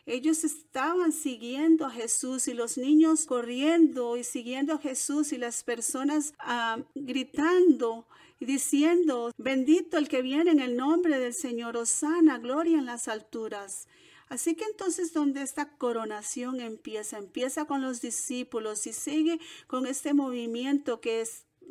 ellos 0.05 0.43
estaban 0.43 1.11
siguiendo 1.11 1.85
a 1.85 1.91
Jesús 1.91 2.47
y 2.47 2.53
los 2.53 2.77
niños 2.77 3.25
corriendo 3.25 4.17
y 4.17 4.23
siguiendo 4.23 4.73
a 4.73 4.79
Jesús 4.79 5.31
y 5.31 5.37
las 5.37 5.63
personas 5.63 6.33
ah, 6.39 6.79
gritando 6.95 8.07
y 8.39 8.45
diciendo, 8.45 9.31
bendito 9.37 9.97
el 9.97 10.09
que 10.09 10.23
viene 10.23 10.51
en 10.51 10.59
el 10.59 10.75
nombre 10.75 11.19
del 11.19 11.33
Señor, 11.33 11.77
Osana, 11.77 12.39
gloria 12.39 12.79
en 12.79 12.87
las 12.87 13.07
alturas. 13.07 13.87
Así 14.29 14.55
que 14.55 14.63
entonces 14.63 15.13
donde 15.13 15.41
esta 15.41 15.77
coronación 15.77 16.61
empieza, 16.61 17.17
empieza 17.17 17.65
con 17.65 17.81
los 17.81 18.01
discípulos 18.01 18.87
y 18.87 18.93
sigue 18.93 19.39
con 19.67 19.85
este 19.85 20.13
movimiento 20.13 21.01
que 21.01 21.23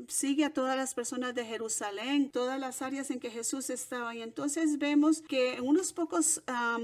sigue 0.08 0.44
a 0.44 0.52
todas 0.52 0.76
las 0.76 0.94
personas 0.94 1.34
de 1.34 1.44
Jerusalén, 1.44 2.30
todas 2.30 2.60
las 2.60 2.82
áreas 2.82 3.10
en 3.10 3.18
que 3.18 3.30
Jesús 3.30 3.70
estaba. 3.70 4.14
Y 4.14 4.22
entonces 4.22 4.78
vemos 4.78 5.22
que 5.22 5.54
en 5.54 5.66
unos 5.66 5.92
pocos 5.92 6.42
ah, 6.46 6.78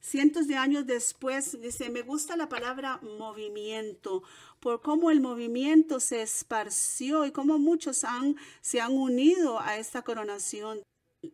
cientos 0.00 0.46
de 0.46 0.56
años 0.56 0.86
después, 0.86 1.60
dice, 1.60 1.90
me 1.90 2.02
gusta 2.02 2.36
la 2.36 2.48
palabra 2.48 3.00
movimiento, 3.18 4.22
por 4.60 4.80
cómo 4.80 5.10
el 5.10 5.20
movimiento 5.20 6.00
se 6.00 6.22
esparció 6.22 7.26
y 7.26 7.32
cómo 7.32 7.58
muchos 7.58 8.04
han, 8.04 8.36
se 8.60 8.80
han 8.80 8.92
unido 8.92 9.60
a 9.60 9.78
esta 9.78 10.02
coronación. 10.02 10.82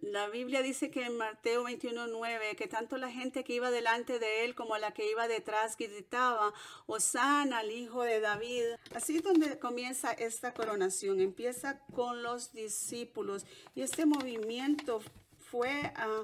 La 0.01 0.29
Biblia 0.29 0.63
dice 0.63 0.91
que 0.91 1.05
en 1.05 1.17
Mateo 1.17 1.65
21.9 1.65 2.57
que 2.57 2.69
tanto 2.69 2.97
la 2.97 3.11
gente 3.11 3.45
que 3.45 3.55
iba 3.55 3.71
delante 3.71 4.19
de 4.19 4.45
él 4.45 4.55
como 4.55 4.77
la 4.79 4.93
que 4.93 5.11
iba 5.11 5.29
detrás 5.29 5.77
gritaba, 5.77 6.55
Osana 6.87 7.59
al 7.59 7.71
hijo 7.71 8.03
de 8.03 8.21
David. 8.21 8.65
Así 8.95 9.17
es 9.17 9.23
donde 9.23 9.59
comienza 9.59 10.13
esta 10.13 10.55
coronación. 10.55 11.21
Empieza 11.21 11.81
con 11.95 12.23
los 12.23 12.53
discípulos 12.53 13.45
y 13.75 13.83
este 13.83 14.07
movimiento 14.07 15.01
fue 15.39 15.93
a 15.97 16.23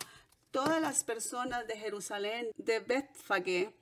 todas 0.51 0.81
las 0.81 1.05
personas 1.05 1.67
de 1.67 1.77
Jerusalén, 1.77 2.51
de 2.57 2.81
Betfagé. 2.81 3.73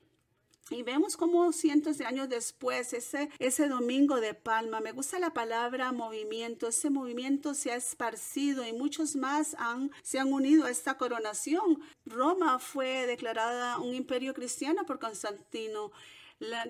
Y 0.69 0.83
vemos 0.83 1.17
como 1.17 1.53
cientos 1.53 1.97
de 1.97 2.07
años 2.07 2.29
después, 2.29 2.93
ese, 2.93 3.31
ese 3.39 3.69
domingo 3.69 4.21
de 4.21 4.35
palma, 4.35 4.81
me 4.81 4.91
gusta 4.91 5.21
la 5.21 5.33
palabra 5.33 5.93
movimiento, 5.93 6.67
ese 6.67 6.91
movimiento 6.91 7.55
se 7.55 7.71
ha 7.71 7.77
esparcido 7.77 8.67
y 8.67 8.73
muchos 8.73 9.15
más 9.15 9.57
se 10.03 10.19
han 10.19 10.33
unido 10.33 10.65
a 10.65 10.71
esta 10.71 10.95
coronación. 10.99 11.81
Roma 12.05 12.59
fue 12.59 13.07
declarada 13.07 13.79
un 13.79 13.95
imperio 13.95 14.35
cristiano 14.35 14.85
por 14.85 14.99
Constantino. 14.99 15.93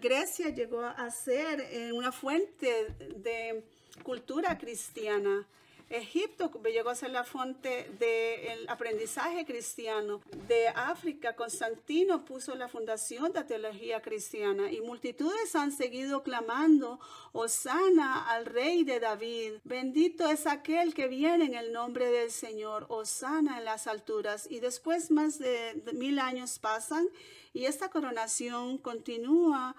Grecia 0.03 0.51
llegó 0.51 0.83
a 0.83 1.11
ser 1.11 1.61
eh, 1.61 1.91
una 1.93 2.13
fuente 2.13 2.95
de 3.17 3.65
cultura 4.03 4.59
cristiana. 4.59 5.49
Egipto 5.89 6.51
llegó 6.65 6.91
a 6.91 6.97
ser 6.97 7.11
la 7.11 7.23
fuente 7.23 7.91
del 7.99 8.69
aprendizaje 8.69 9.45
cristiano. 9.45 10.21
De 10.49 10.69
África, 10.69 11.37
Constantino 11.37 12.25
puso 12.25 12.55
la 12.57 12.69
fundación 12.69 13.33
de 13.33 13.41
la 13.41 13.47
teología 13.47 14.03
cristiana 14.03 14.71
y 14.73 14.81
multitudes 14.81 15.55
han 15.55 15.71
seguido 15.71 16.23
clamando, 16.23 16.99
Osana 17.33 18.29
al 18.31 18.47
rey 18.47 18.83
de 18.83 18.99
David. 18.99 19.55
Bendito 19.65 20.29
es 20.29 20.47
aquel 20.47 20.93
que 20.93 21.07
viene 21.07 21.45
en 21.45 21.55
el 21.55 21.73
nombre 21.73 22.11
del 22.11 22.33
Señor, 22.33 22.87
Osana 22.89 23.59
en 23.59 23.65
las 23.65 23.87
alturas. 23.87 24.49
Y 24.51 24.61
después 24.61 25.11
más 25.11 25.39
de 25.39 25.83
mil 25.95 26.19
años 26.19 26.59
pasan 26.59 27.09
y 27.53 27.67
esta 27.67 27.89
coronación 27.91 28.79
continúa 28.79 29.77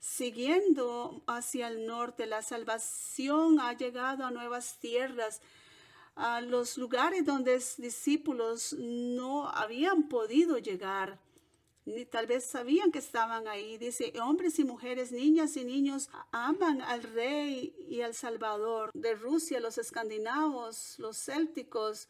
siguiendo 0.00 1.22
hacia 1.26 1.68
el 1.68 1.86
norte. 1.86 2.26
La 2.26 2.42
salvación 2.42 3.60
ha 3.60 3.74
llegado 3.74 4.24
a 4.24 4.30
nuevas 4.30 4.78
tierras, 4.80 5.40
a 6.16 6.40
los 6.40 6.76
lugares 6.76 7.24
donde 7.24 7.62
discípulos 7.78 8.72
no 8.72 9.48
habían 9.48 10.08
podido 10.08 10.58
llegar. 10.58 11.18
Ni 11.86 12.04
tal 12.04 12.26
vez 12.26 12.44
sabían 12.44 12.92
que 12.92 12.98
estaban 12.98 13.48
ahí. 13.48 13.78
Dice, 13.78 14.12
hombres 14.20 14.58
y 14.58 14.64
mujeres, 14.64 15.12
niñas 15.12 15.56
y 15.56 15.64
niños 15.64 16.08
aman 16.30 16.82
al 16.82 17.02
rey 17.02 17.74
y 17.88 18.02
al 18.02 18.14
salvador 18.14 18.90
de 18.94 19.14
Rusia, 19.14 19.60
los 19.60 19.78
escandinavos, 19.78 20.98
los 20.98 21.16
célticos, 21.16 22.08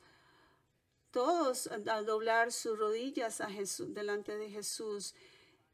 todos 1.10 1.66
al 1.68 2.06
doblar 2.06 2.52
sus 2.52 2.78
rodillas 2.78 3.40
a 3.40 3.48
Jesús, 3.48 3.92
delante 3.94 4.36
de 4.36 4.50
Jesús. 4.50 5.14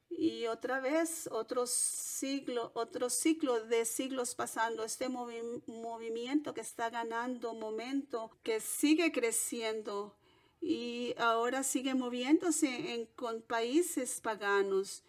Y 0.08 0.46
otra 0.46 0.80
vez, 0.80 1.28
otro 1.30 1.66
siglo, 1.66 2.70
otro 2.74 3.10
ciclo 3.10 3.60
de 3.66 3.84
siglos 3.84 4.34
pasando, 4.34 4.84
este 4.84 5.08
movimiento 5.08 6.54
que 6.54 6.60
está 6.62 6.90
ganando 6.90 7.54
momento, 7.54 8.30
que 8.42 8.60
sigue 8.60 9.12
creciendo 9.12 10.16
y 10.60 11.14
ahora 11.18 11.62
sigue 11.62 11.94
moviéndose 11.94 13.08
con 13.14 13.42
países 13.42 14.20
paganos. 14.20 15.04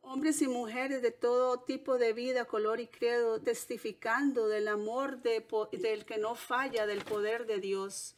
Hombres 0.00 0.40
y 0.42 0.48
mujeres 0.48 1.02
de 1.02 1.10
todo 1.10 1.60
tipo 1.60 1.98
de 1.98 2.12
vida, 2.12 2.46
color 2.46 2.80
y 2.80 2.86
credo, 2.86 3.40
testificando 3.40 4.48
del 4.48 4.68
amor 4.68 5.22
de, 5.22 5.46
del 5.72 6.04
que 6.04 6.18
no 6.18 6.34
falla, 6.34 6.86
del 6.86 7.04
poder 7.04 7.46
de 7.46 7.58
Dios. 7.58 8.16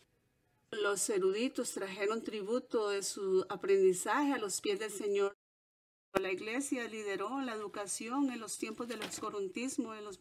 Los 0.70 1.11
eruditos 1.11 1.73
trajeron 1.73 2.23
tributo 2.23 2.90
de 2.90 3.02
su 3.02 3.44
aprendizaje 3.49 4.32
a 4.32 4.38
los 4.38 4.61
pies 4.61 4.78
del 4.78 4.92
Señor. 4.92 5.39
La 6.18 6.32
iglesia 6.32 6.88
lideró 6.88 7.40
la 7.40 7.54
educación 7.54 8.32
en 8.32 8.40
los 8.40 8.58
tiempos 8.58 8.88
del 8.88 9.02
oscurantismo, 9.02 9.94
en 9.94 10.04
los 10.04 10.18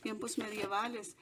tiempos 0.00 0.38
medievales. 0.38 1.16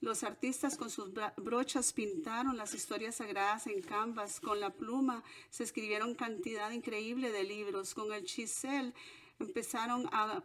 Los 0.00 0.24
artistas 0.24 0.78
con 0.78 0.88
sus 0.88 1.10
brochas 1.36 1.92
pintaron 1.92 2.56
las 2.56 2.72
historias 2.72 3.16
sagradas 3.16 3.66
en 3.66 3.82
canvas. 3.82 4.40
Con 4.40 4.60
la 4.60 4.70
pluma 4.70 5.22
se 5.50 5.64
escribieron 5.64 6.14
cantidad 6.14 6.70
increíble 6.70 7.32
de 7.32 7.44
libros. 7.44 7.92
Con 7.92 8.14
el 8.14 8.24
chisel 8.24 8.94
empezaron 9.38 10.08
a, 10.10 10.42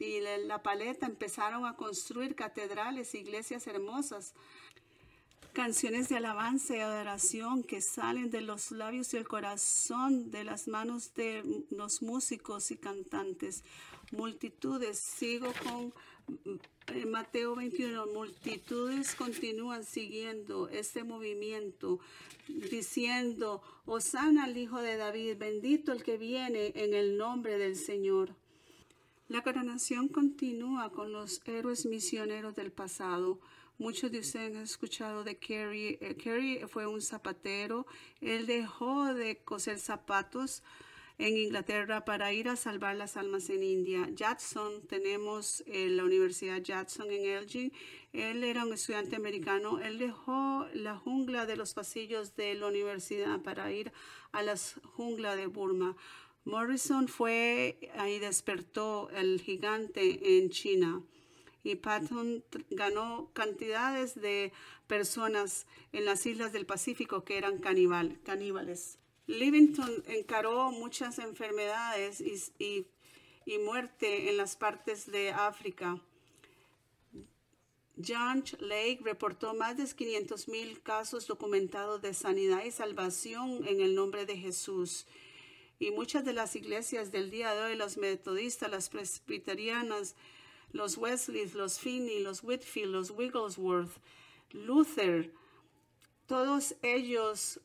y 0.00 0.20
la 0.20 0.64
paleta 0.64 1.06
empezaron 1.06 1.64
a 1.64 1.76
construir 1.76 2.34
catedrales, 2.34 3.14
iglesias 3.14 3.68
hermosas, 3.68 4.34
canciones 5.52 6.08
de 6.08 6.16
alabanza 6.16 6.76
y 6.76 6.80
adoración 6.80 7.62
que 7.62 7.80
salen 7.80 8.30
de 8.30 8.40
los 8.40 8.70
labios 8.70 9.12
y 9.12 9.18
el 9.18 9.28
corazón, 9.28 10.30
de 10.30 10.44
las 10.44 10.66
manos 10.66 11.14
de 11.14 11.64
los 11.70 12.02
músicos 12.02 12.70
y 12.70 12.76
cantantes. 12.76 13.62
Multitudes, 14.12 14.98
sigo 14.98 15.52
con 15.62 15.92
eh, 16.88 17.06
Mateo 17.06 17.54
21, 17.54 18.06
multitudes 18.06 19.14
continúan 19.14 19.84
siguiendo 19.84 20.68
este 20.68 21.04
movimiento, 21.04 22.00
diciendo, 22.48 23.62
Osana 23.84 24.44
al 24.44 24.56
Hijo 24.56 24.80
de 24.80 24.96
David, 24.96 25.36
bendito 25.38 25.92
el 25.92 26.02
que 26.02 26.16
viene 26.16 26.72
en 26.74 26.94
el 26.94 27.16
nombre 27.16 27.58
del 27.58 27.76
Señor. 27.76 28.34
La 29.28 29.42
coronación 29.42 30.08
continúa 30.08 30.90
con 30.90 31.12
los 31.12 31.40
héroes 31.46 31.86
misioneros 31.86 32.54
del 32.54 32.72
pasado. 32.72 33.38
Muchos 33.78 34.12
de 34.12 34.18
ustedes 34.20 34.54
han 34.56 34.62
escuchado 34.62 35.24
de 35.24 35.38
Kerry. 35.38 35.98
Eh, 36.00 36.14
Kerry 36.16 36.60
fue 36.68 36.86
un 36.86 37.00
zapatero. 37.00 37.86
Él 38.20 38.46
dejó 38.46 39.12
de 39.14 39.38
coser 39.38 39.78
zapatos 39.78 40.62
en 41.18 41.36
Inglaterra 41.36 42.04
para 42.04 42.32
ir 42.32 42.48
a 42.48 42.56
salvar 42.56 42.96
las 42.96 43.16
almas 43.16 43.48
en 43.48 43.62
India. 43.62 44.08
Jackson, 44.12 44.86
tenemos 44.88 45.64
eh, 45.66 45.88
la 45.88 46.04
Universidad 46.04 46.60
Jackson 46.60 47.10
en 47.10 47.24
Elgin. 47.24 47.72
Él 48.12 48.44
era 48.44 48.64
un 48.64 48.74
estudiante 48.74 49.16
americano. 49.16 49.80
Él 49.80 49.98
dejó 49.98 50.66
la 50.74 50.96
jungla 50.96 51.46
de 51.46 51.56
los 51.56 51.72
pasillos 51.74 52.36
de 52.36 52.54
la 52.54 52.66
universidad 52.66 53.40
para 53.40 53.72
ir 53.72 53.90
a 54.32 54.42
la 54.42 54.54
jungla 54.84 55.34
de 55.34 55.46
Burma. 55.46 55.96
Morrison 56.44 57.08
fue 57.08 57.90
ahí 57.96 58.18
despertó 58.18 59.08
el 59.10 59.40
gigante 59.40 60.38
en 60.38 60.50
China 60.50 61.02
y 61.64 61.76
Patton 61.76 62.44
ganó 62.70 63.30
cantidades 63.32 64.20
de 64.20 64.52
personas 64.86 65.66
en 65.92 66.04
las 66.04 66.26
islas 66.26 66.52
del 66.52 66.66
Pacífico 66.66 67.24
que 67.24 67.38
eran 67.38 67.58
caníbal, 67.58 68.20
caníbales. 68.24 68.98
Livington 69.26 70.02
encaró 70.08 70.72
muchas 70.72 71.18
enfermedades 71.18 72.20
y, 72.20 72.86
muerte 73.64 74.30
en 74.30 74.36
las 74.36 74.56
partes 74.56 75.10
de 75.10 75.30
África. 75.30 76.00
John 78.04 78.42
Lake 78.58 79.00
reportó 79.02 79.54
más 79.54 79.76
de 79.76 79.86
500 79.86 80.48
mil 80.48 80.82
casos 80.82 81.26
documentados 81.26 82.02
de 82.02 82.14
sanidad 82.14 82.64
y 82.64 82.70
salvación 82.70 83.66
en 83.68 83.80
el 83.80 83.94
nombre 83.94 84.26
de 84.26 84.36
Jesús. 84.36 85.06
Y 85.78 85.90
muchas 85.90 86.24
de 86.24 86.32
las 86.32 86.56
iglesias 86.56 87.12
del 87.12 87.30
día 87.30 87.54
de 87.54 87.60
hoy, 87.62 87.76
los 87.76 87.98
metodistas, 87.98 88.70
las 88.70 88.88
presbiterianas, 88.88 90.16
los 90.72 90.96
Wesleys, 90.96 91.54
los 91.54 91.78
Finney, 91.78 92.22
los 92.22 92.42
Whitfield, 92.42 92.92
los 92.92 93.10
Wigglesworth, 93.10 93.92
Luther, 94.52 95.32
todos 96.26 96.74
ellos 96.82 97.60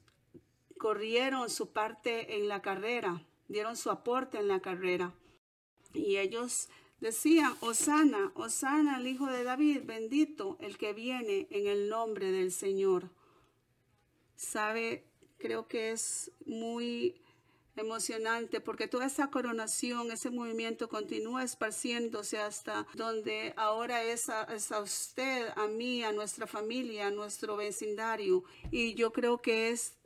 corrieron 0.78 1.50
su 1.50 1.72
parte 1.72 2.36
en 2.38 2.48
la 2.48 2.62
carrera, 2.62 3.26
dieron 3.48 3.76
su 3.76 3.90
aporte 3.90 4.38
en 4.38 4.48
la 4.48 4.62
carrera. 4.62 5.14
Y 5.94 6.18
ellos 6.18 6.70
decían, 7.00 7.56
Osana, 7.62 8.32
Osana, 8.36 8.98
el 9.00 9.08
hijo 9.08 9.28
de 9.28 9.44
David, 9.44 9.82
bendito 9.86 10.58
el 10.60 10.78
que 10.78 10.94
viene 10.94 11.48
en 11.50 11.68
el 11.68 11.90
nombre 11.90 12.32
del 12.32 12.52
Señor. 12.52 13.10
Sabe, 14.36 15.06
creo 15.38 15.68
que 15.68 15.92
es 15.92 16.32
muy 16.46 17.22
emocionante 17.82 18.62
porque 18.62 18.88
toda 18.88 19.06
esa 19.06 19.28
coronación, 19.28 20.12
ese 20.12 20.30
movimiento 20.30 20.90
continúa 20.90 21.44
esparciéndose 21.44 22.38
hasta 22.40 22.86
donde 22.94 23.54
ahora 23.58 24.04
es 24.04 24.30
a, 24.30 24.48
usted, 24.82 25.50
a 25.56 25.68
mí, 25.68 26.04
a 26.04 26.12
nuestra 26.12 26.48
familia, 26.48 27.08
a 27.08 27.12
nuestro 27.12 27.58
vecindario. 27.58 28.44
Y 28.72 28.94
yo 28.96 29.12
creo 29.12 29.42
que 29.42 29.70
es 29.70 29.98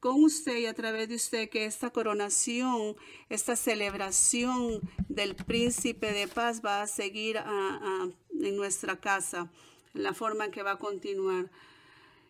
con 0.00 0.22
usted 0.22 0.58
y 0.58 0.66
a 0.66 0.74
través 0.74 1.08
de 1.08 1.14
usted 1.14 1.48
que 1.48 1.64
esta 1.64 1.88
coronación, 1.90 2.94
esta 3.30 3.56
celebración 3.56 4.82
del 5.08 5.34
príncipe 5.34 6.12
de 6.12 6.28
paz 6.28 6.60
va 6.62 6.82
a 6.82 6.86
seguir 6.86 7.38
en 7.38 8.56
nuestra 8.56 8.96
casa, 8.96 9.50
la 9.94 10.12
forma 10.12 10.44
en 10.44 10.50
que 10.50 10.62
va 10.62 10.72
a 10.72 10.78
continuar. 10.78 11.50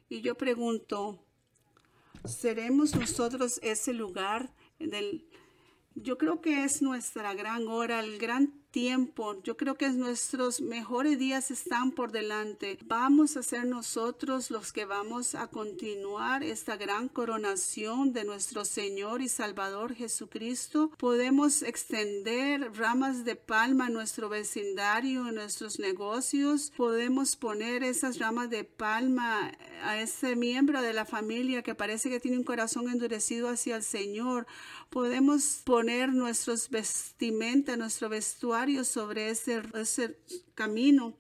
Y 0.08 0.20
yo 0.20 0.37
pregunto, 0.37 1.18
¿seremos 2.24 2.94
nosotros 2.94 3.58
ese 3.62 3.92
lugar 3.92 4.52
del, 4.87 5.27
yo 5.94 6.18
creo 6.18 6.40
que 6.40 6.64
es 6.64 6.83
nuestra 6.83 7.35
gran 7.35 7.68
hora, 7.68 8.01
el 8.01 8.18
gran 8.18 8.63
tiempo. 8.74 9.40
Yo 9.44 9.56
creo 9.56 9.76
que 9.76 9.88
nuestros 9.90 10.60
mejores 10.60 11.16
días 11.16 11.52
están 11.52 11.92
por 11.92 12.10
delante. 12.10 12.76
Vamos 12.87 13.37
a 13.37 13.44
ser 13.44 13.66
nosotros 13.66 14.50
los 14.50 14.72
que 14.72 14.84
vamos 14.84 15.37
a 15.37 15.46
continuar 15.46 16.42
esta 16.42 16.76
gran 16.76 17.06
coronación 17.08 18.12
de 18.12 18.24
nuestro 18.24 18.64
Señor 18.64 19.22
y 19.22 19.28
Salvador 19.28 19.94
Jesucristo. 19.94 20.90
Podemos 20.98 21.62
extender 21.62 22.72
ramas 22.74 23.24
de 23.24 23.37
palma 23.37 23.87
en 23.87 23.92
nuestro 23.92 24.28
vecindario, 24.28 25.28
en 25.28 25.37
nuestros 25.37 25.78
negocios. 25.78 26.72
Podemos 26.76 27.37
poner 27.37 27.84
esas 27.84 28.18
ramas 28.18 28.50
de 28.50 28.64
palma 28.64 29.52
a 29.84 30.00
ese 30.00 30.34
miembro 30.34 30.82
de 30.82 30.94
la 30.94 31.04
familia 31.04 31.62
que 31.62 31.76
parece 31.76 32.10
que 32.10 32.18
tiene 32.18 32.38
un 32.38 32.44
corazón 32.44 32.88
endurecido 32.88 33.48
hacia 33.50 33.76
el 33.76 33.84
Señor. 33.84 34.48
Podemos 34.94 35.61
poner 35.64 36.12
nuestros 36.12 36.70
vestimentas, 36.70 37.76
nuestro 37.76 38.09
vestuario 38.09 38.85
sobre 38.85 39.28
ese, 39.28 39.61
ese 39.74 40.16
camino 40.54 41.18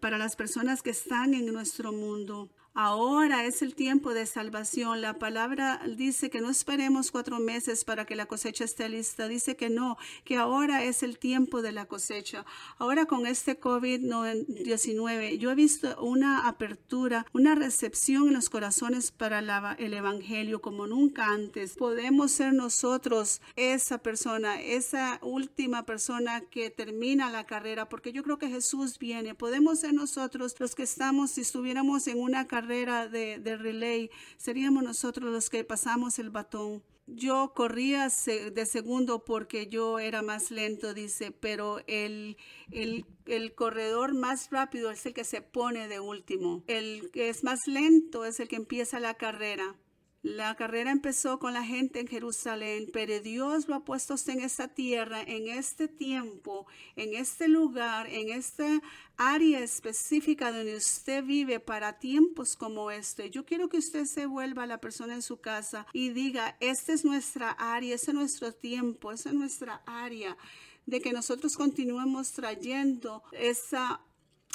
para 0.00 0.18
las 0.18 0.34
personas 0.34 0.82
que 0.82 0.90
están 0.90 1.32
en 1.32 1.46
nuestro 1.46 1.92
mundo. 1.92 2.50
Ahora 2.76 3.44
es 3.44 3.62
el 3.62 3.76
tiempo 3.76 4.14
de 4.14 4.26
salvación. 4.26 5.00
La 5.00 5.20
palabra 5.20 5.80
dice 5.96 6.28
que 6.28 6.40
no 6.40 6.50
esperemos 6.50 7.12
cuatro 7.12 7.38
meses 7.38 7.84
para 7.84 8.04
que 8.04 8.16
la 8.16 8.26
cosecha 8.26 8.64
esté 8.64 8.88
lista. 8.88 9.28
Dice 9.28 9.54
que 9.54 9.70
no, 9.70 9.96
que 10.24 10.38
ahora 10.38 10.82
es 10.82 11.04
el 11.04 11.20
tiempo 11.20 11.62
de 11.62 11.70
la 11.70 11.86
cosecha. 11.86 12.44
Ahora 12.78 13.06
con 13.06 13.28
este 13.28 13.60
COVID-19, 13.60 15.38
yo 15.38 15.52
he 15.52 15.54
visto 15.54 16.02
una 16.02 16.48
apertura, 16.48 17.24
una 17.32 17.54
recepción 17.54 18.26
en 18.26 18.34
los 18.34 18.50
corazones 18.50 19.12
para 19.12 19.38
el 19.78 19.94
Evangelio 19.94 20.60
como 20.60 20.88
nunca 20.88 21.26
antes. 21.26 21.76
Podemos 21.76 22.32
ser 22.32 22.54
nosotros 22.54 23.40
esa 23.54 23.98
persona, 23.98 24.60
esa 24.60 25.20
última 25.22 25.86
persona 25.86 26.40
que 26.40 26.70
termina 26.70 27.30
la 27.30 27.46
carrera, 27.46 27.88
porque 27.88 28.12
yo 28.12 28.24
creo 28.24 28.40
que 28.40 28.48
Jesús 28.48 28.98
viene. 28.98 29.36
Podemos 29.36 29.78
ser 29.78 29.94
nosotros 29.94 30.56
los 30.58 30.74
que 30.74 30.82
estamos, 30.82 31.30
si 31.30 31.42
estuviéramos 31.42 32.08
en 32.08 32.20
una 32.20 32.48
carrera, 32.48 32.63
de, 32.64 33.38
de 33.38 33.56
relay, 33.56 34.10
seríamos 34.36 34.82
nosotros 34.82 35.30
los 35.30 35.50
que 35.50 35.64
pasamos 35.64 36.18
el 36.18 36.30
batón. 36.30 36.82
Yo 37.06 37.52
corría 37.54 38.08
de 38.08 38.66
segundo 38.66 39.24
porque 39.24 39.66
yo 39.66 39.98
era 39.98 40.22
más 40.22 40.50
lento, 40.50 40.94
dice, 40.94 41.32
pero 41.32 41.80
el, 41.86 42.38
el, 42.70 43.04
el, 43.26 43.54
corredor 43.54 44.14
más 44.14 44.48
rápido 44.50 44.90
es 44.90 45.04
el 45.04 45.12
que 45.12 45.24
se 45.24 45.42
pone 45.42 45.86
de 45.86 46.00
último. 46.00 46.64
El 46.66 47.10
que 47.10 47.28
es 47.28 47.44
más 47.44 47.66
lento 47.66 48.24
es 48.24 48.40
el 48.40 48.48
que 48.48 48.56
empieza 48.56 49.00
la 49.00 49.14
carrera. 49.14 49.76
La 50.24 50.54
carrera 50.54 50.90
empezó 50.90 51.38
con 51.38 51.52
la 51.52 51.62
gente 51.62 52.00
en 52.00 52.08
Jerusalén, 52.08 52.88
pero 52.94 53.20
Dios 53.20 53.68
lo 53.68 53.74
ha 53.74 53.84
puesto 53.84 54.14
en 54.28 54.40
esta 54.40 54.68
tierra, 54.68 55.20
en 55.20 55.48
este 55.48 55.86
tiempo, 55.86 56.66
en 56.96 57.12
este 57.12 57.46
lugar, 57.46 58.06
en 58.08 58.30
esta 58.30 58.80
área 59.18 59.60
específica 59.60 60.50
donde 60.50 60.76
usted 60.76 61.22
vive 61.22 61.60
para 61.60 61.98
tiempos 61.98 62.56
como 62.56 62.90
este. 62.90 63.28
Yo 63.28 63.44
quiero 63.44 63.68
que 63.68 63.76
usted 63.76 64.06
se 64.06 64.24
vuelva 64.24 64.62
a 64.62 64.66
la 64.66 64.80
persona 64.80 65.12
en 65.12 65.20
su 65.20 65.42
casa 65.42 65.86
y 65.92 66.08
diga, 66.08 66.56
esta 66.58 66.94
es 66.94 67.04
nuestra 67.04 67.50
área, 67.50 67.94
este 67.94 68.12
es 68.12 68.14
nuestro 68.16 68.50
tiempo, 68.50 69.12
esta 69.12 69.28
es 69.28 69.34
nuestra 69.34 69.82
área, 69.84 70.38
de 70.86 71.02
que 71.02 71.12
nosotros 71.12 71.54
continuemos 71.54 72.32
trayendo 72.32 73.22
esa 73.32 74.00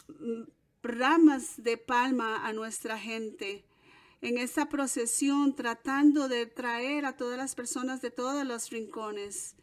mm, 0.08 0.50
ramas 0.82 1.62
de 1.62 1.78
palma 1.78 2.44
a 2.44 2.54
nuestra 2.54 2.98
gente 2.98 3.69
en 4.22 4.38
esa 4.38 4.68
procesión 4.68 5.56
tratando 5.56 6.28
de 6.28 6.46
traer 6.46 7.06
a 7.06 7.16
todas 7.16 7.38
las 7.38 7.56
personas 7.56 8.02
de 8.02 8.12
todos 8.12 8.46
los 8.46 8.70
rincones. 8.70 9.56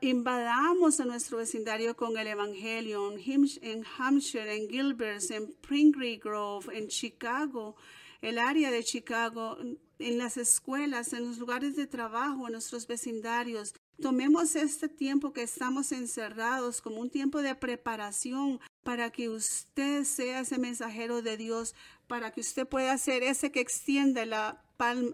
invadamos 0.00 1.00
a 1.00 1.04
nuestro 1.04 1.38
vecindario 1.38 1.94
con 1.94 2.16
el 2.16 2.26
Evangelio 2.26 3.12
en 3.12 3.84
Hampshire, 3.98 4.56
en 4.56 4.68
Gilbert, 4.68 5.30
en 5.30 5.52
Pringley 5.60 6.18
Grove, 6.18 6.76
en 6.76 6.88
Chicago, 6.88 7.76
el 8.22 8.38
área 8.38 8.70
de 8.70 8.84
Chicago, 8.84 9.58
en 9.98 10.18
las 10.18 10.36
escuelas, 10.36 11.12
en 11.12 11.26
los 11.26 11.38
lugares 11.38 11.76
de 11.76 11.86
trabajo, 11.86 12.46
en 12.46 12.52
nuestros 12.52 12.86
vecindarios. 12.86 13.74
Tomemos 14.00 14.56
este 14.56 14.88
tiempo 14.88 15.32
que 15.32 15.42
estamos 15.42 15.92
encerrados 15.92 16.80
como 16.80 17.00
un 17.00 17.10
tiempo 17.10 17.42
de 17.42 17.54
preparación 17.54 18.58
para 18.82 19.10
que 19.10 19.28
usted 19.28 20.04
sea 20.04 20.40
ese 20.40 20.58
mensajero 20.58 21.20
de 21.20 21.36
Dios, 21.36 21.74
para 22.06 22.32
que 22.32 22.40
usted 22.40 22.66
pueda 22.66 22.96
ser 22.96 23.22
ese 23.22 23.52
que 23.52 23.60
extiende 23.60 24.24
la, 24.24 24.62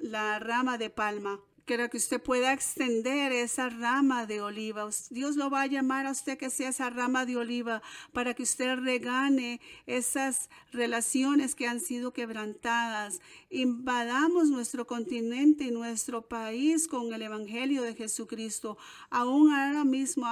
la 0.02 0.38
rama 0.38 0.78
de 0.78 0.90
palma 0.90 1.40
Quiero 1.66 1.90
que 1.90 1.96
usted 1.96 2.22
pueda 2.22 2.52
extender 2.52 3.32
esa 3.32 3.68
rama 3.68 4.24
de 4.24 4.40
oliva. 4.40 4.88
Dios 5.10 5.34
lo 5.34 5.50
va 5.50 5.62
a 5.62 5.66
llamar 5.66 6.06
a 6.06 6.12
usted 6.12 6.38
que 6.38 6.48
sea 6.48 6.68
esa 6.68 6.90
rama 6.90 7.26
de 7.26 7.36
oliva 7.36 7.82
para 8.12 8.34
que 8.34 8.44
usted 8.44 8.76
regane 8.76 9.60
esas 9.84 10.48
relaciones 10.70 11.56
que 11.56 11.66
han 11.66 11.80
sido 11.80 12.12
quebrantadas. 12.12 13.20
Invadamos 13.50 14.48
nuestro 14.48 14.86
continente 14.86 15.64
y 15.64 15.72
nuestro 15.72 16.22
país 16.28 16.86
con 16.86 17.12
el 17.12 17.22
Evangelio 17.22 17.82
de 17.82 17.96
Jesucristo. 17.96 18.78
Aún 19.10 19.52
ahora 19.52 19.82
mismo, 19.82 20.24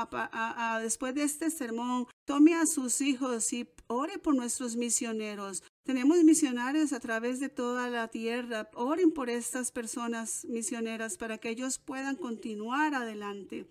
después 0.82 1.16
de 1.16 1.24
este 1.24 1.50
sermón, 1.50 2.06
tome 2.24 2.54
a 2.54 2.66
sus 2.66 3.00
hijos 3.00 3.52
y 3.52 3.68
ore 3.87 4.18
por 4.18 4.34
nuestros 4.34 4.76
misioneros. 4.76 5.62
Tenemos 5.84 6.22
misionarios 6.24 6.92
a 6.92 7.00
través 7.00 7.40
de 7.40 7.48
toda 7.48 7.90
la 7.90 8.08
tierra. 8.08 8.70
Oren 8.74 9.12
por 9.12 9.28
estas 9.30 9.70
personas 9.70 10.44
misioneras 10.46 11.16
para 11.16 11.38
que 11.38 11.50
ellos 11.50 11.78
puedan 11.78 12.16
continuar 12.16 12.94
adelante 12.94 13.66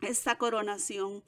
esta 0.00 0.36
coronación. 0.38 1.22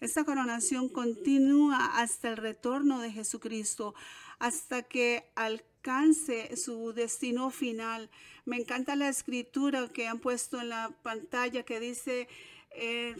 Esta 0.00 0.24
coronación 0.24 0.88
continúa 0.88 1.98
hasta 1.98 2.30
el 2.30 2.36
retorno 2.36 3.00
de 3.00 3.10
Jesucristo, 3.10 3.94
hasta 4.38 4.82
que 4.82 5.30
alcance 5.34 6.56
su 6.56 6.92
destino 6.92 7.50
final. 7.50 8.10
Me 8.44 8.56
encanta 8.56 8.96
la 8.96 9.08
escritura 9.08 9.88
que 9.88 10.06
han 10.06 10.18
puesto 10.18 10.60
en 10.60 10.68
la 10.68 10.90
pantalla 11.02 11.62
que 11.62 11.80
dice 11.80 12.28
eh, 12.72 13.14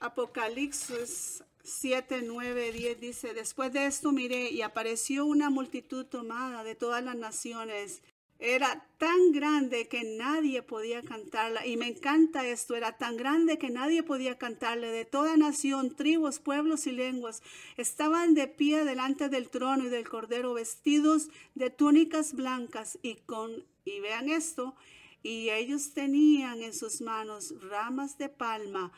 Apocalipsis 0.00 1.42
7, 1.66 2.22
9, 2.22 2.72
10 2.72 3.00
dice, 3.00 3.34
después 3.34 3.72
de 3.72 3.86
esto 3.86 4.12
miré 4.12 4.50
y 4.50 4.62
apareció 4.62 5.26
una 5.26 5.50
multitud 5.50 6.06
tomada 6.06 6.62
de 6.62 6.76
todas 6.76 7.02
las 7.02 7.16
naciones. 7.16 8.02
Era 8.38 8.86
tan 8.98 9.32
grande 9.32 9.88
que 9.88 10.04
nadie 10.04 10.62
podía 10.62 11.02
cantarla. 11.02 11.66
Y 11.66 11.76
me 11.76 11.88
encanta 11.88 12.46
esto, 12.46 12.76
era 12.76 12.96
tan 12.96 13.16
grande 13.16 13.58
que 13.58 13.70
nadie 13.70 14.04
podía 14.04 14.38
cantarle. 14.38 14.92
De 14.92 15.04
toda 15.04 15.36
nación, 15.36 15.96
tribus, 15.96 16.38
pueblos 16.38 16.86
y 16.86 16.92
lenguas 16.92 17.42
estaban 17.76 18.34
de 18.34 18.46
pie 18.46 18.84
delante 18.84 19.28
del 19.28 19.48
trono 19.48 19.86
y 19.86 19.88
del 19.88 20.08
cordero, 20.08 20.54
vestidos 20.54 21.30
de 21.56 21.70
túnicas 21.70 22.34
blancas 22.34 22.96
y 23.02 23.16
con, 23.16 23.64
y 23.84 23.98
vean 24.00 24.28
esto, 24.28 24.76
y 25.22 25.50
ellos 25.50 25.94
tenían 25.94 26.62
en 26.62 26.74
sus 26.74 27.00
manos 27.00 27.54
ramas 27.60 28.18
de 28.18 28.28
palma 28.28 28.92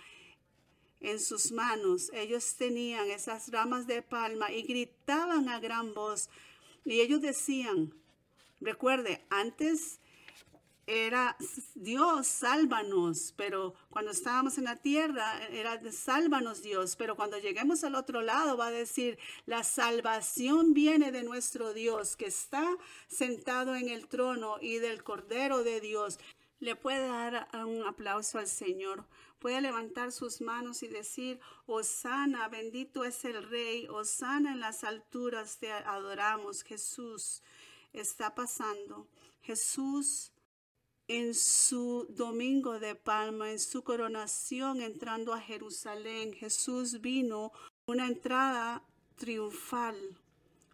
en 1.01 1.21
sus 1.21 1.53
manos. 1.53 2.11
Ellos 2.13 2.55
tenían 2.57 3.11
esas 3.11 3.51
ramas 3.51 3.87
de 3.87 4.03
palma 4.03 4.51
y 4.53 4.63
gritaban 4.63 5.49
a 5.49 5.61
gran 5.61 5.95
voz. 5.95 6.29
Y 6.85 7.01
ellos 7.01 7.21
decían, 7.21 7.93
recuerde, 8.61 9.25
antes 9.31 10.01
era 10.89 11.37
Dios, 11.75 12.27
sálvanos, 12.27 13.35
pero 13.37 13.75
cuando 13.91 14.11
estábamos 14.11 14.57
en 14.57 14.65
la 14.65 14.77
tierra 14.77 15.47
era 15.49 15.79
sálvanos 15.93 16.63
Dios, 16.63 16.97
pero 16.97 17.15
cuando 17.15 17.37
lleguemos 17.37 17.85
al 17.85 17.95
otro 17.95 18.23
lado 18.23 18.57
va 18.57 18.69
a 18.69 18.71
decir, 18.71 19.19
la 19.45 19.65
salvación 19.65 20.73
viene 20.73 21.13
de 21.13 21.23
nuestro 21.23 21.75
Dios 21.75 22.17
que 22.17 22.25
está 22.25 22.67
sentado 23.07 23.77
en 23.77 23.91
el 23.91 24.09
trono 24.09 24.57
y 24.63 24.79
del 24.79 25.05
Cordero 25.05 25.63
de 25.63 25.83
Dios. 25.83 26.19
Le 26.59 26.75
puede 26.75 27.07
dar 27.07 27.49
un 27.67 27.87
aplauso 27.87 28.39
al 28.39 28.49
Señor. 28.49 29.05
Puede 29.39 29.61
levantar 29.61 30.13
sus 30.13 30.41
manos 30.41 30.83
y 30.83 30.89
decir, 30.89 31.39
Osana, 31.67 32.49
bendito 32.49 33.05
es 33.05 33.25
el 33.25 33.49
Rey, 33.49 33.87
Osana 33.89 34.53
en 34.53 34.61
las 34.61 34.85
alturas 34.85 35.59
te 35.59 35.71
adoramos. 35.71 36.63
Jesús 36.63 37.43
está 37.93 38.35
pasando. 38.35 39.07
Jesús 39.41 40.33
en 41.07 41.35
su 41.35 42.07
domingo 42.11 42.79
de 42.79 42.95
palma, 42.95 43.51
en 43.51 43.59
su 43.59 43.83
coronación 43.83 44.83
entrando 44.83 45.33
a 45.33 45.41
Jerusalén, 45.41 46.35
Jesús 46.35 47.01
vino 47.01 47.53
una 47.87 48.07
entrada 48.07 48.83
triunfal. 49.17 49.97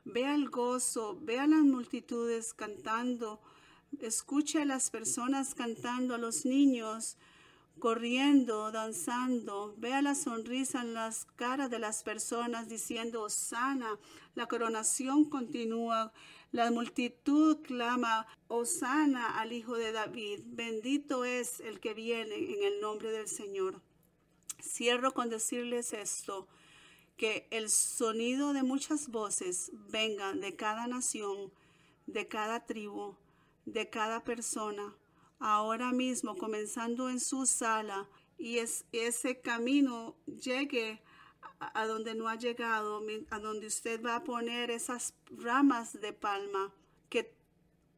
Vea 0.05 0.35
el 0.35 0.49
gozo, 0.51 1.19
vea 1.21 1.47
las 1.47 1.63
multitudes 1.63 2.53
cantando 2.53 3.41
Escuche 4.01 4.63
a 4.63 4.65
las 4.65 4.91
personas 4.91 5.55
cantando, 5.55 6.15
a 6.15 6.19
los 6.19 6.45
niños 6.45 7.17
corriendo, 7.79 8.71
danzando. 8.73 9.75
Vea 9.79 10.03
la 10.03 10.15
sonrisa 10.15 10.83
en 10.83 10.95
las 10.95 11.25
caras 11.37 11.71
de 11.71 11.79
las 11.79 12.03
personas 12.03 12.69
diciendo, 12.69 13.29
sana. 13.29 13.99
La 14.35 14.47
coronación 14.47 15.25
continúa. 15.25 16.13
La 16.53 16.71
multitud 16.71 17.63
clama, 17.63 18.27
Osana 18.49 19.41
al 19.41 19.53
Hijo 19.53 19.75
de 19.75 19.93
David. 19.93 20.41
Bendito 20.47 21.25
es 21.25 21.61
el 21.61 21.81
que 21.81 21.95
viene 21.95 22.37
en 22.37 22.63
el 22.63 22.81
nombre 22.81 23.11
del 23.11 23.27
Señor. 23.27 23.83
Cierro 24.63 25.13
con 25.13 25.29
decirles 25.29 25.93
esto, 25.93 26.47
que 27.17 27.47
el 27.51 27.71
sonido 27.71 28.53
de 28.53 28.63
muchas 28.63 29.09
voces 29.09 29.71
venga 29.91 30.33
de 30.33 30.57
cada 30.57 30.87
nación, 30.87 31.53
de 32.07 32.29
cada 32.29 32.67
tribu, 32.67 33.17
de 33.67 33.91
cada 33.91 34.25
persona, 34.25 34.97
ahora 35.45 35.93
mismo 35.93 36.37
comenzando 36.37 37.11
en 37.11 37.21
su 37.21 37.45
sala, 37.45 38.09
y 38.39 38.59
es, 38.59 38.87
ese 38.93 39.43
camino 39.43 40.17
llegue 40.27 41.03
a, 41.59 41.87
donde 41.87 42.15
no 42.15 42.29
ha 42.29 42.37
llegado, 42.37 43.03
a 43.29 43.39
donde 43.39 43.67
usted 43.67 44.03
va 44.03 44.17
a 44.17 44.25
poner 44.25 44.71
esas 44.71 45.15
ramas 45.31 46.01
de 46.01 46.15
palma, 46.15 46.73
que 47.11 47.37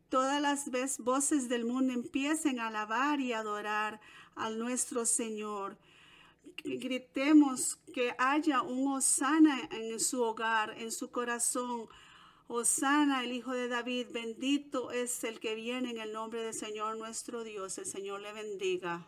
todas 0.09 0.43
las 0.43 0.99
voces 0.99 1.49
del 1.49 1.65
mundo 1.65 1.93
empiecen 1.93 2.59
a 2.59 2.67
alabar 2.67 3.21
y 3.21 3.33
adorar 3.33 4.01
al 4.35 4.59
nuestro 4.59 5.07
Señor. 5.07 5.79
Gritemos 6.65 7.77
que 7.95 8.13
haya 8.19 8.63
un 8.63 8.93
osana 8.93 9.69
en 9.71 10.01
su 10.01 10.21
hogar, 10.21 10.77
en 10.79 10.91
su 10.91 11.13
corazón, 11.13 11.87
Osana, 12.49 13.25
el 13.25 13.33
Hijo 13.33 13.53
de 13.53 13.69
David, 13.69 14.09
bendito 14.13 14.93
es 14.93 15.25
el 15.25 15.41
que 15.41 15.55
viene 15.55 15.91
en 15.91 15.99
el 15.99 16.13
nombre 16.13 16.43
del 16.43 16.55
Señor 16.55 16.97
nuestro 16.97 17.43
Dios. 17.43 17.79
El 17.79 17.87
Señor 17.87 18.21
le 18.21 18.33
bendiga. 18.33 19.07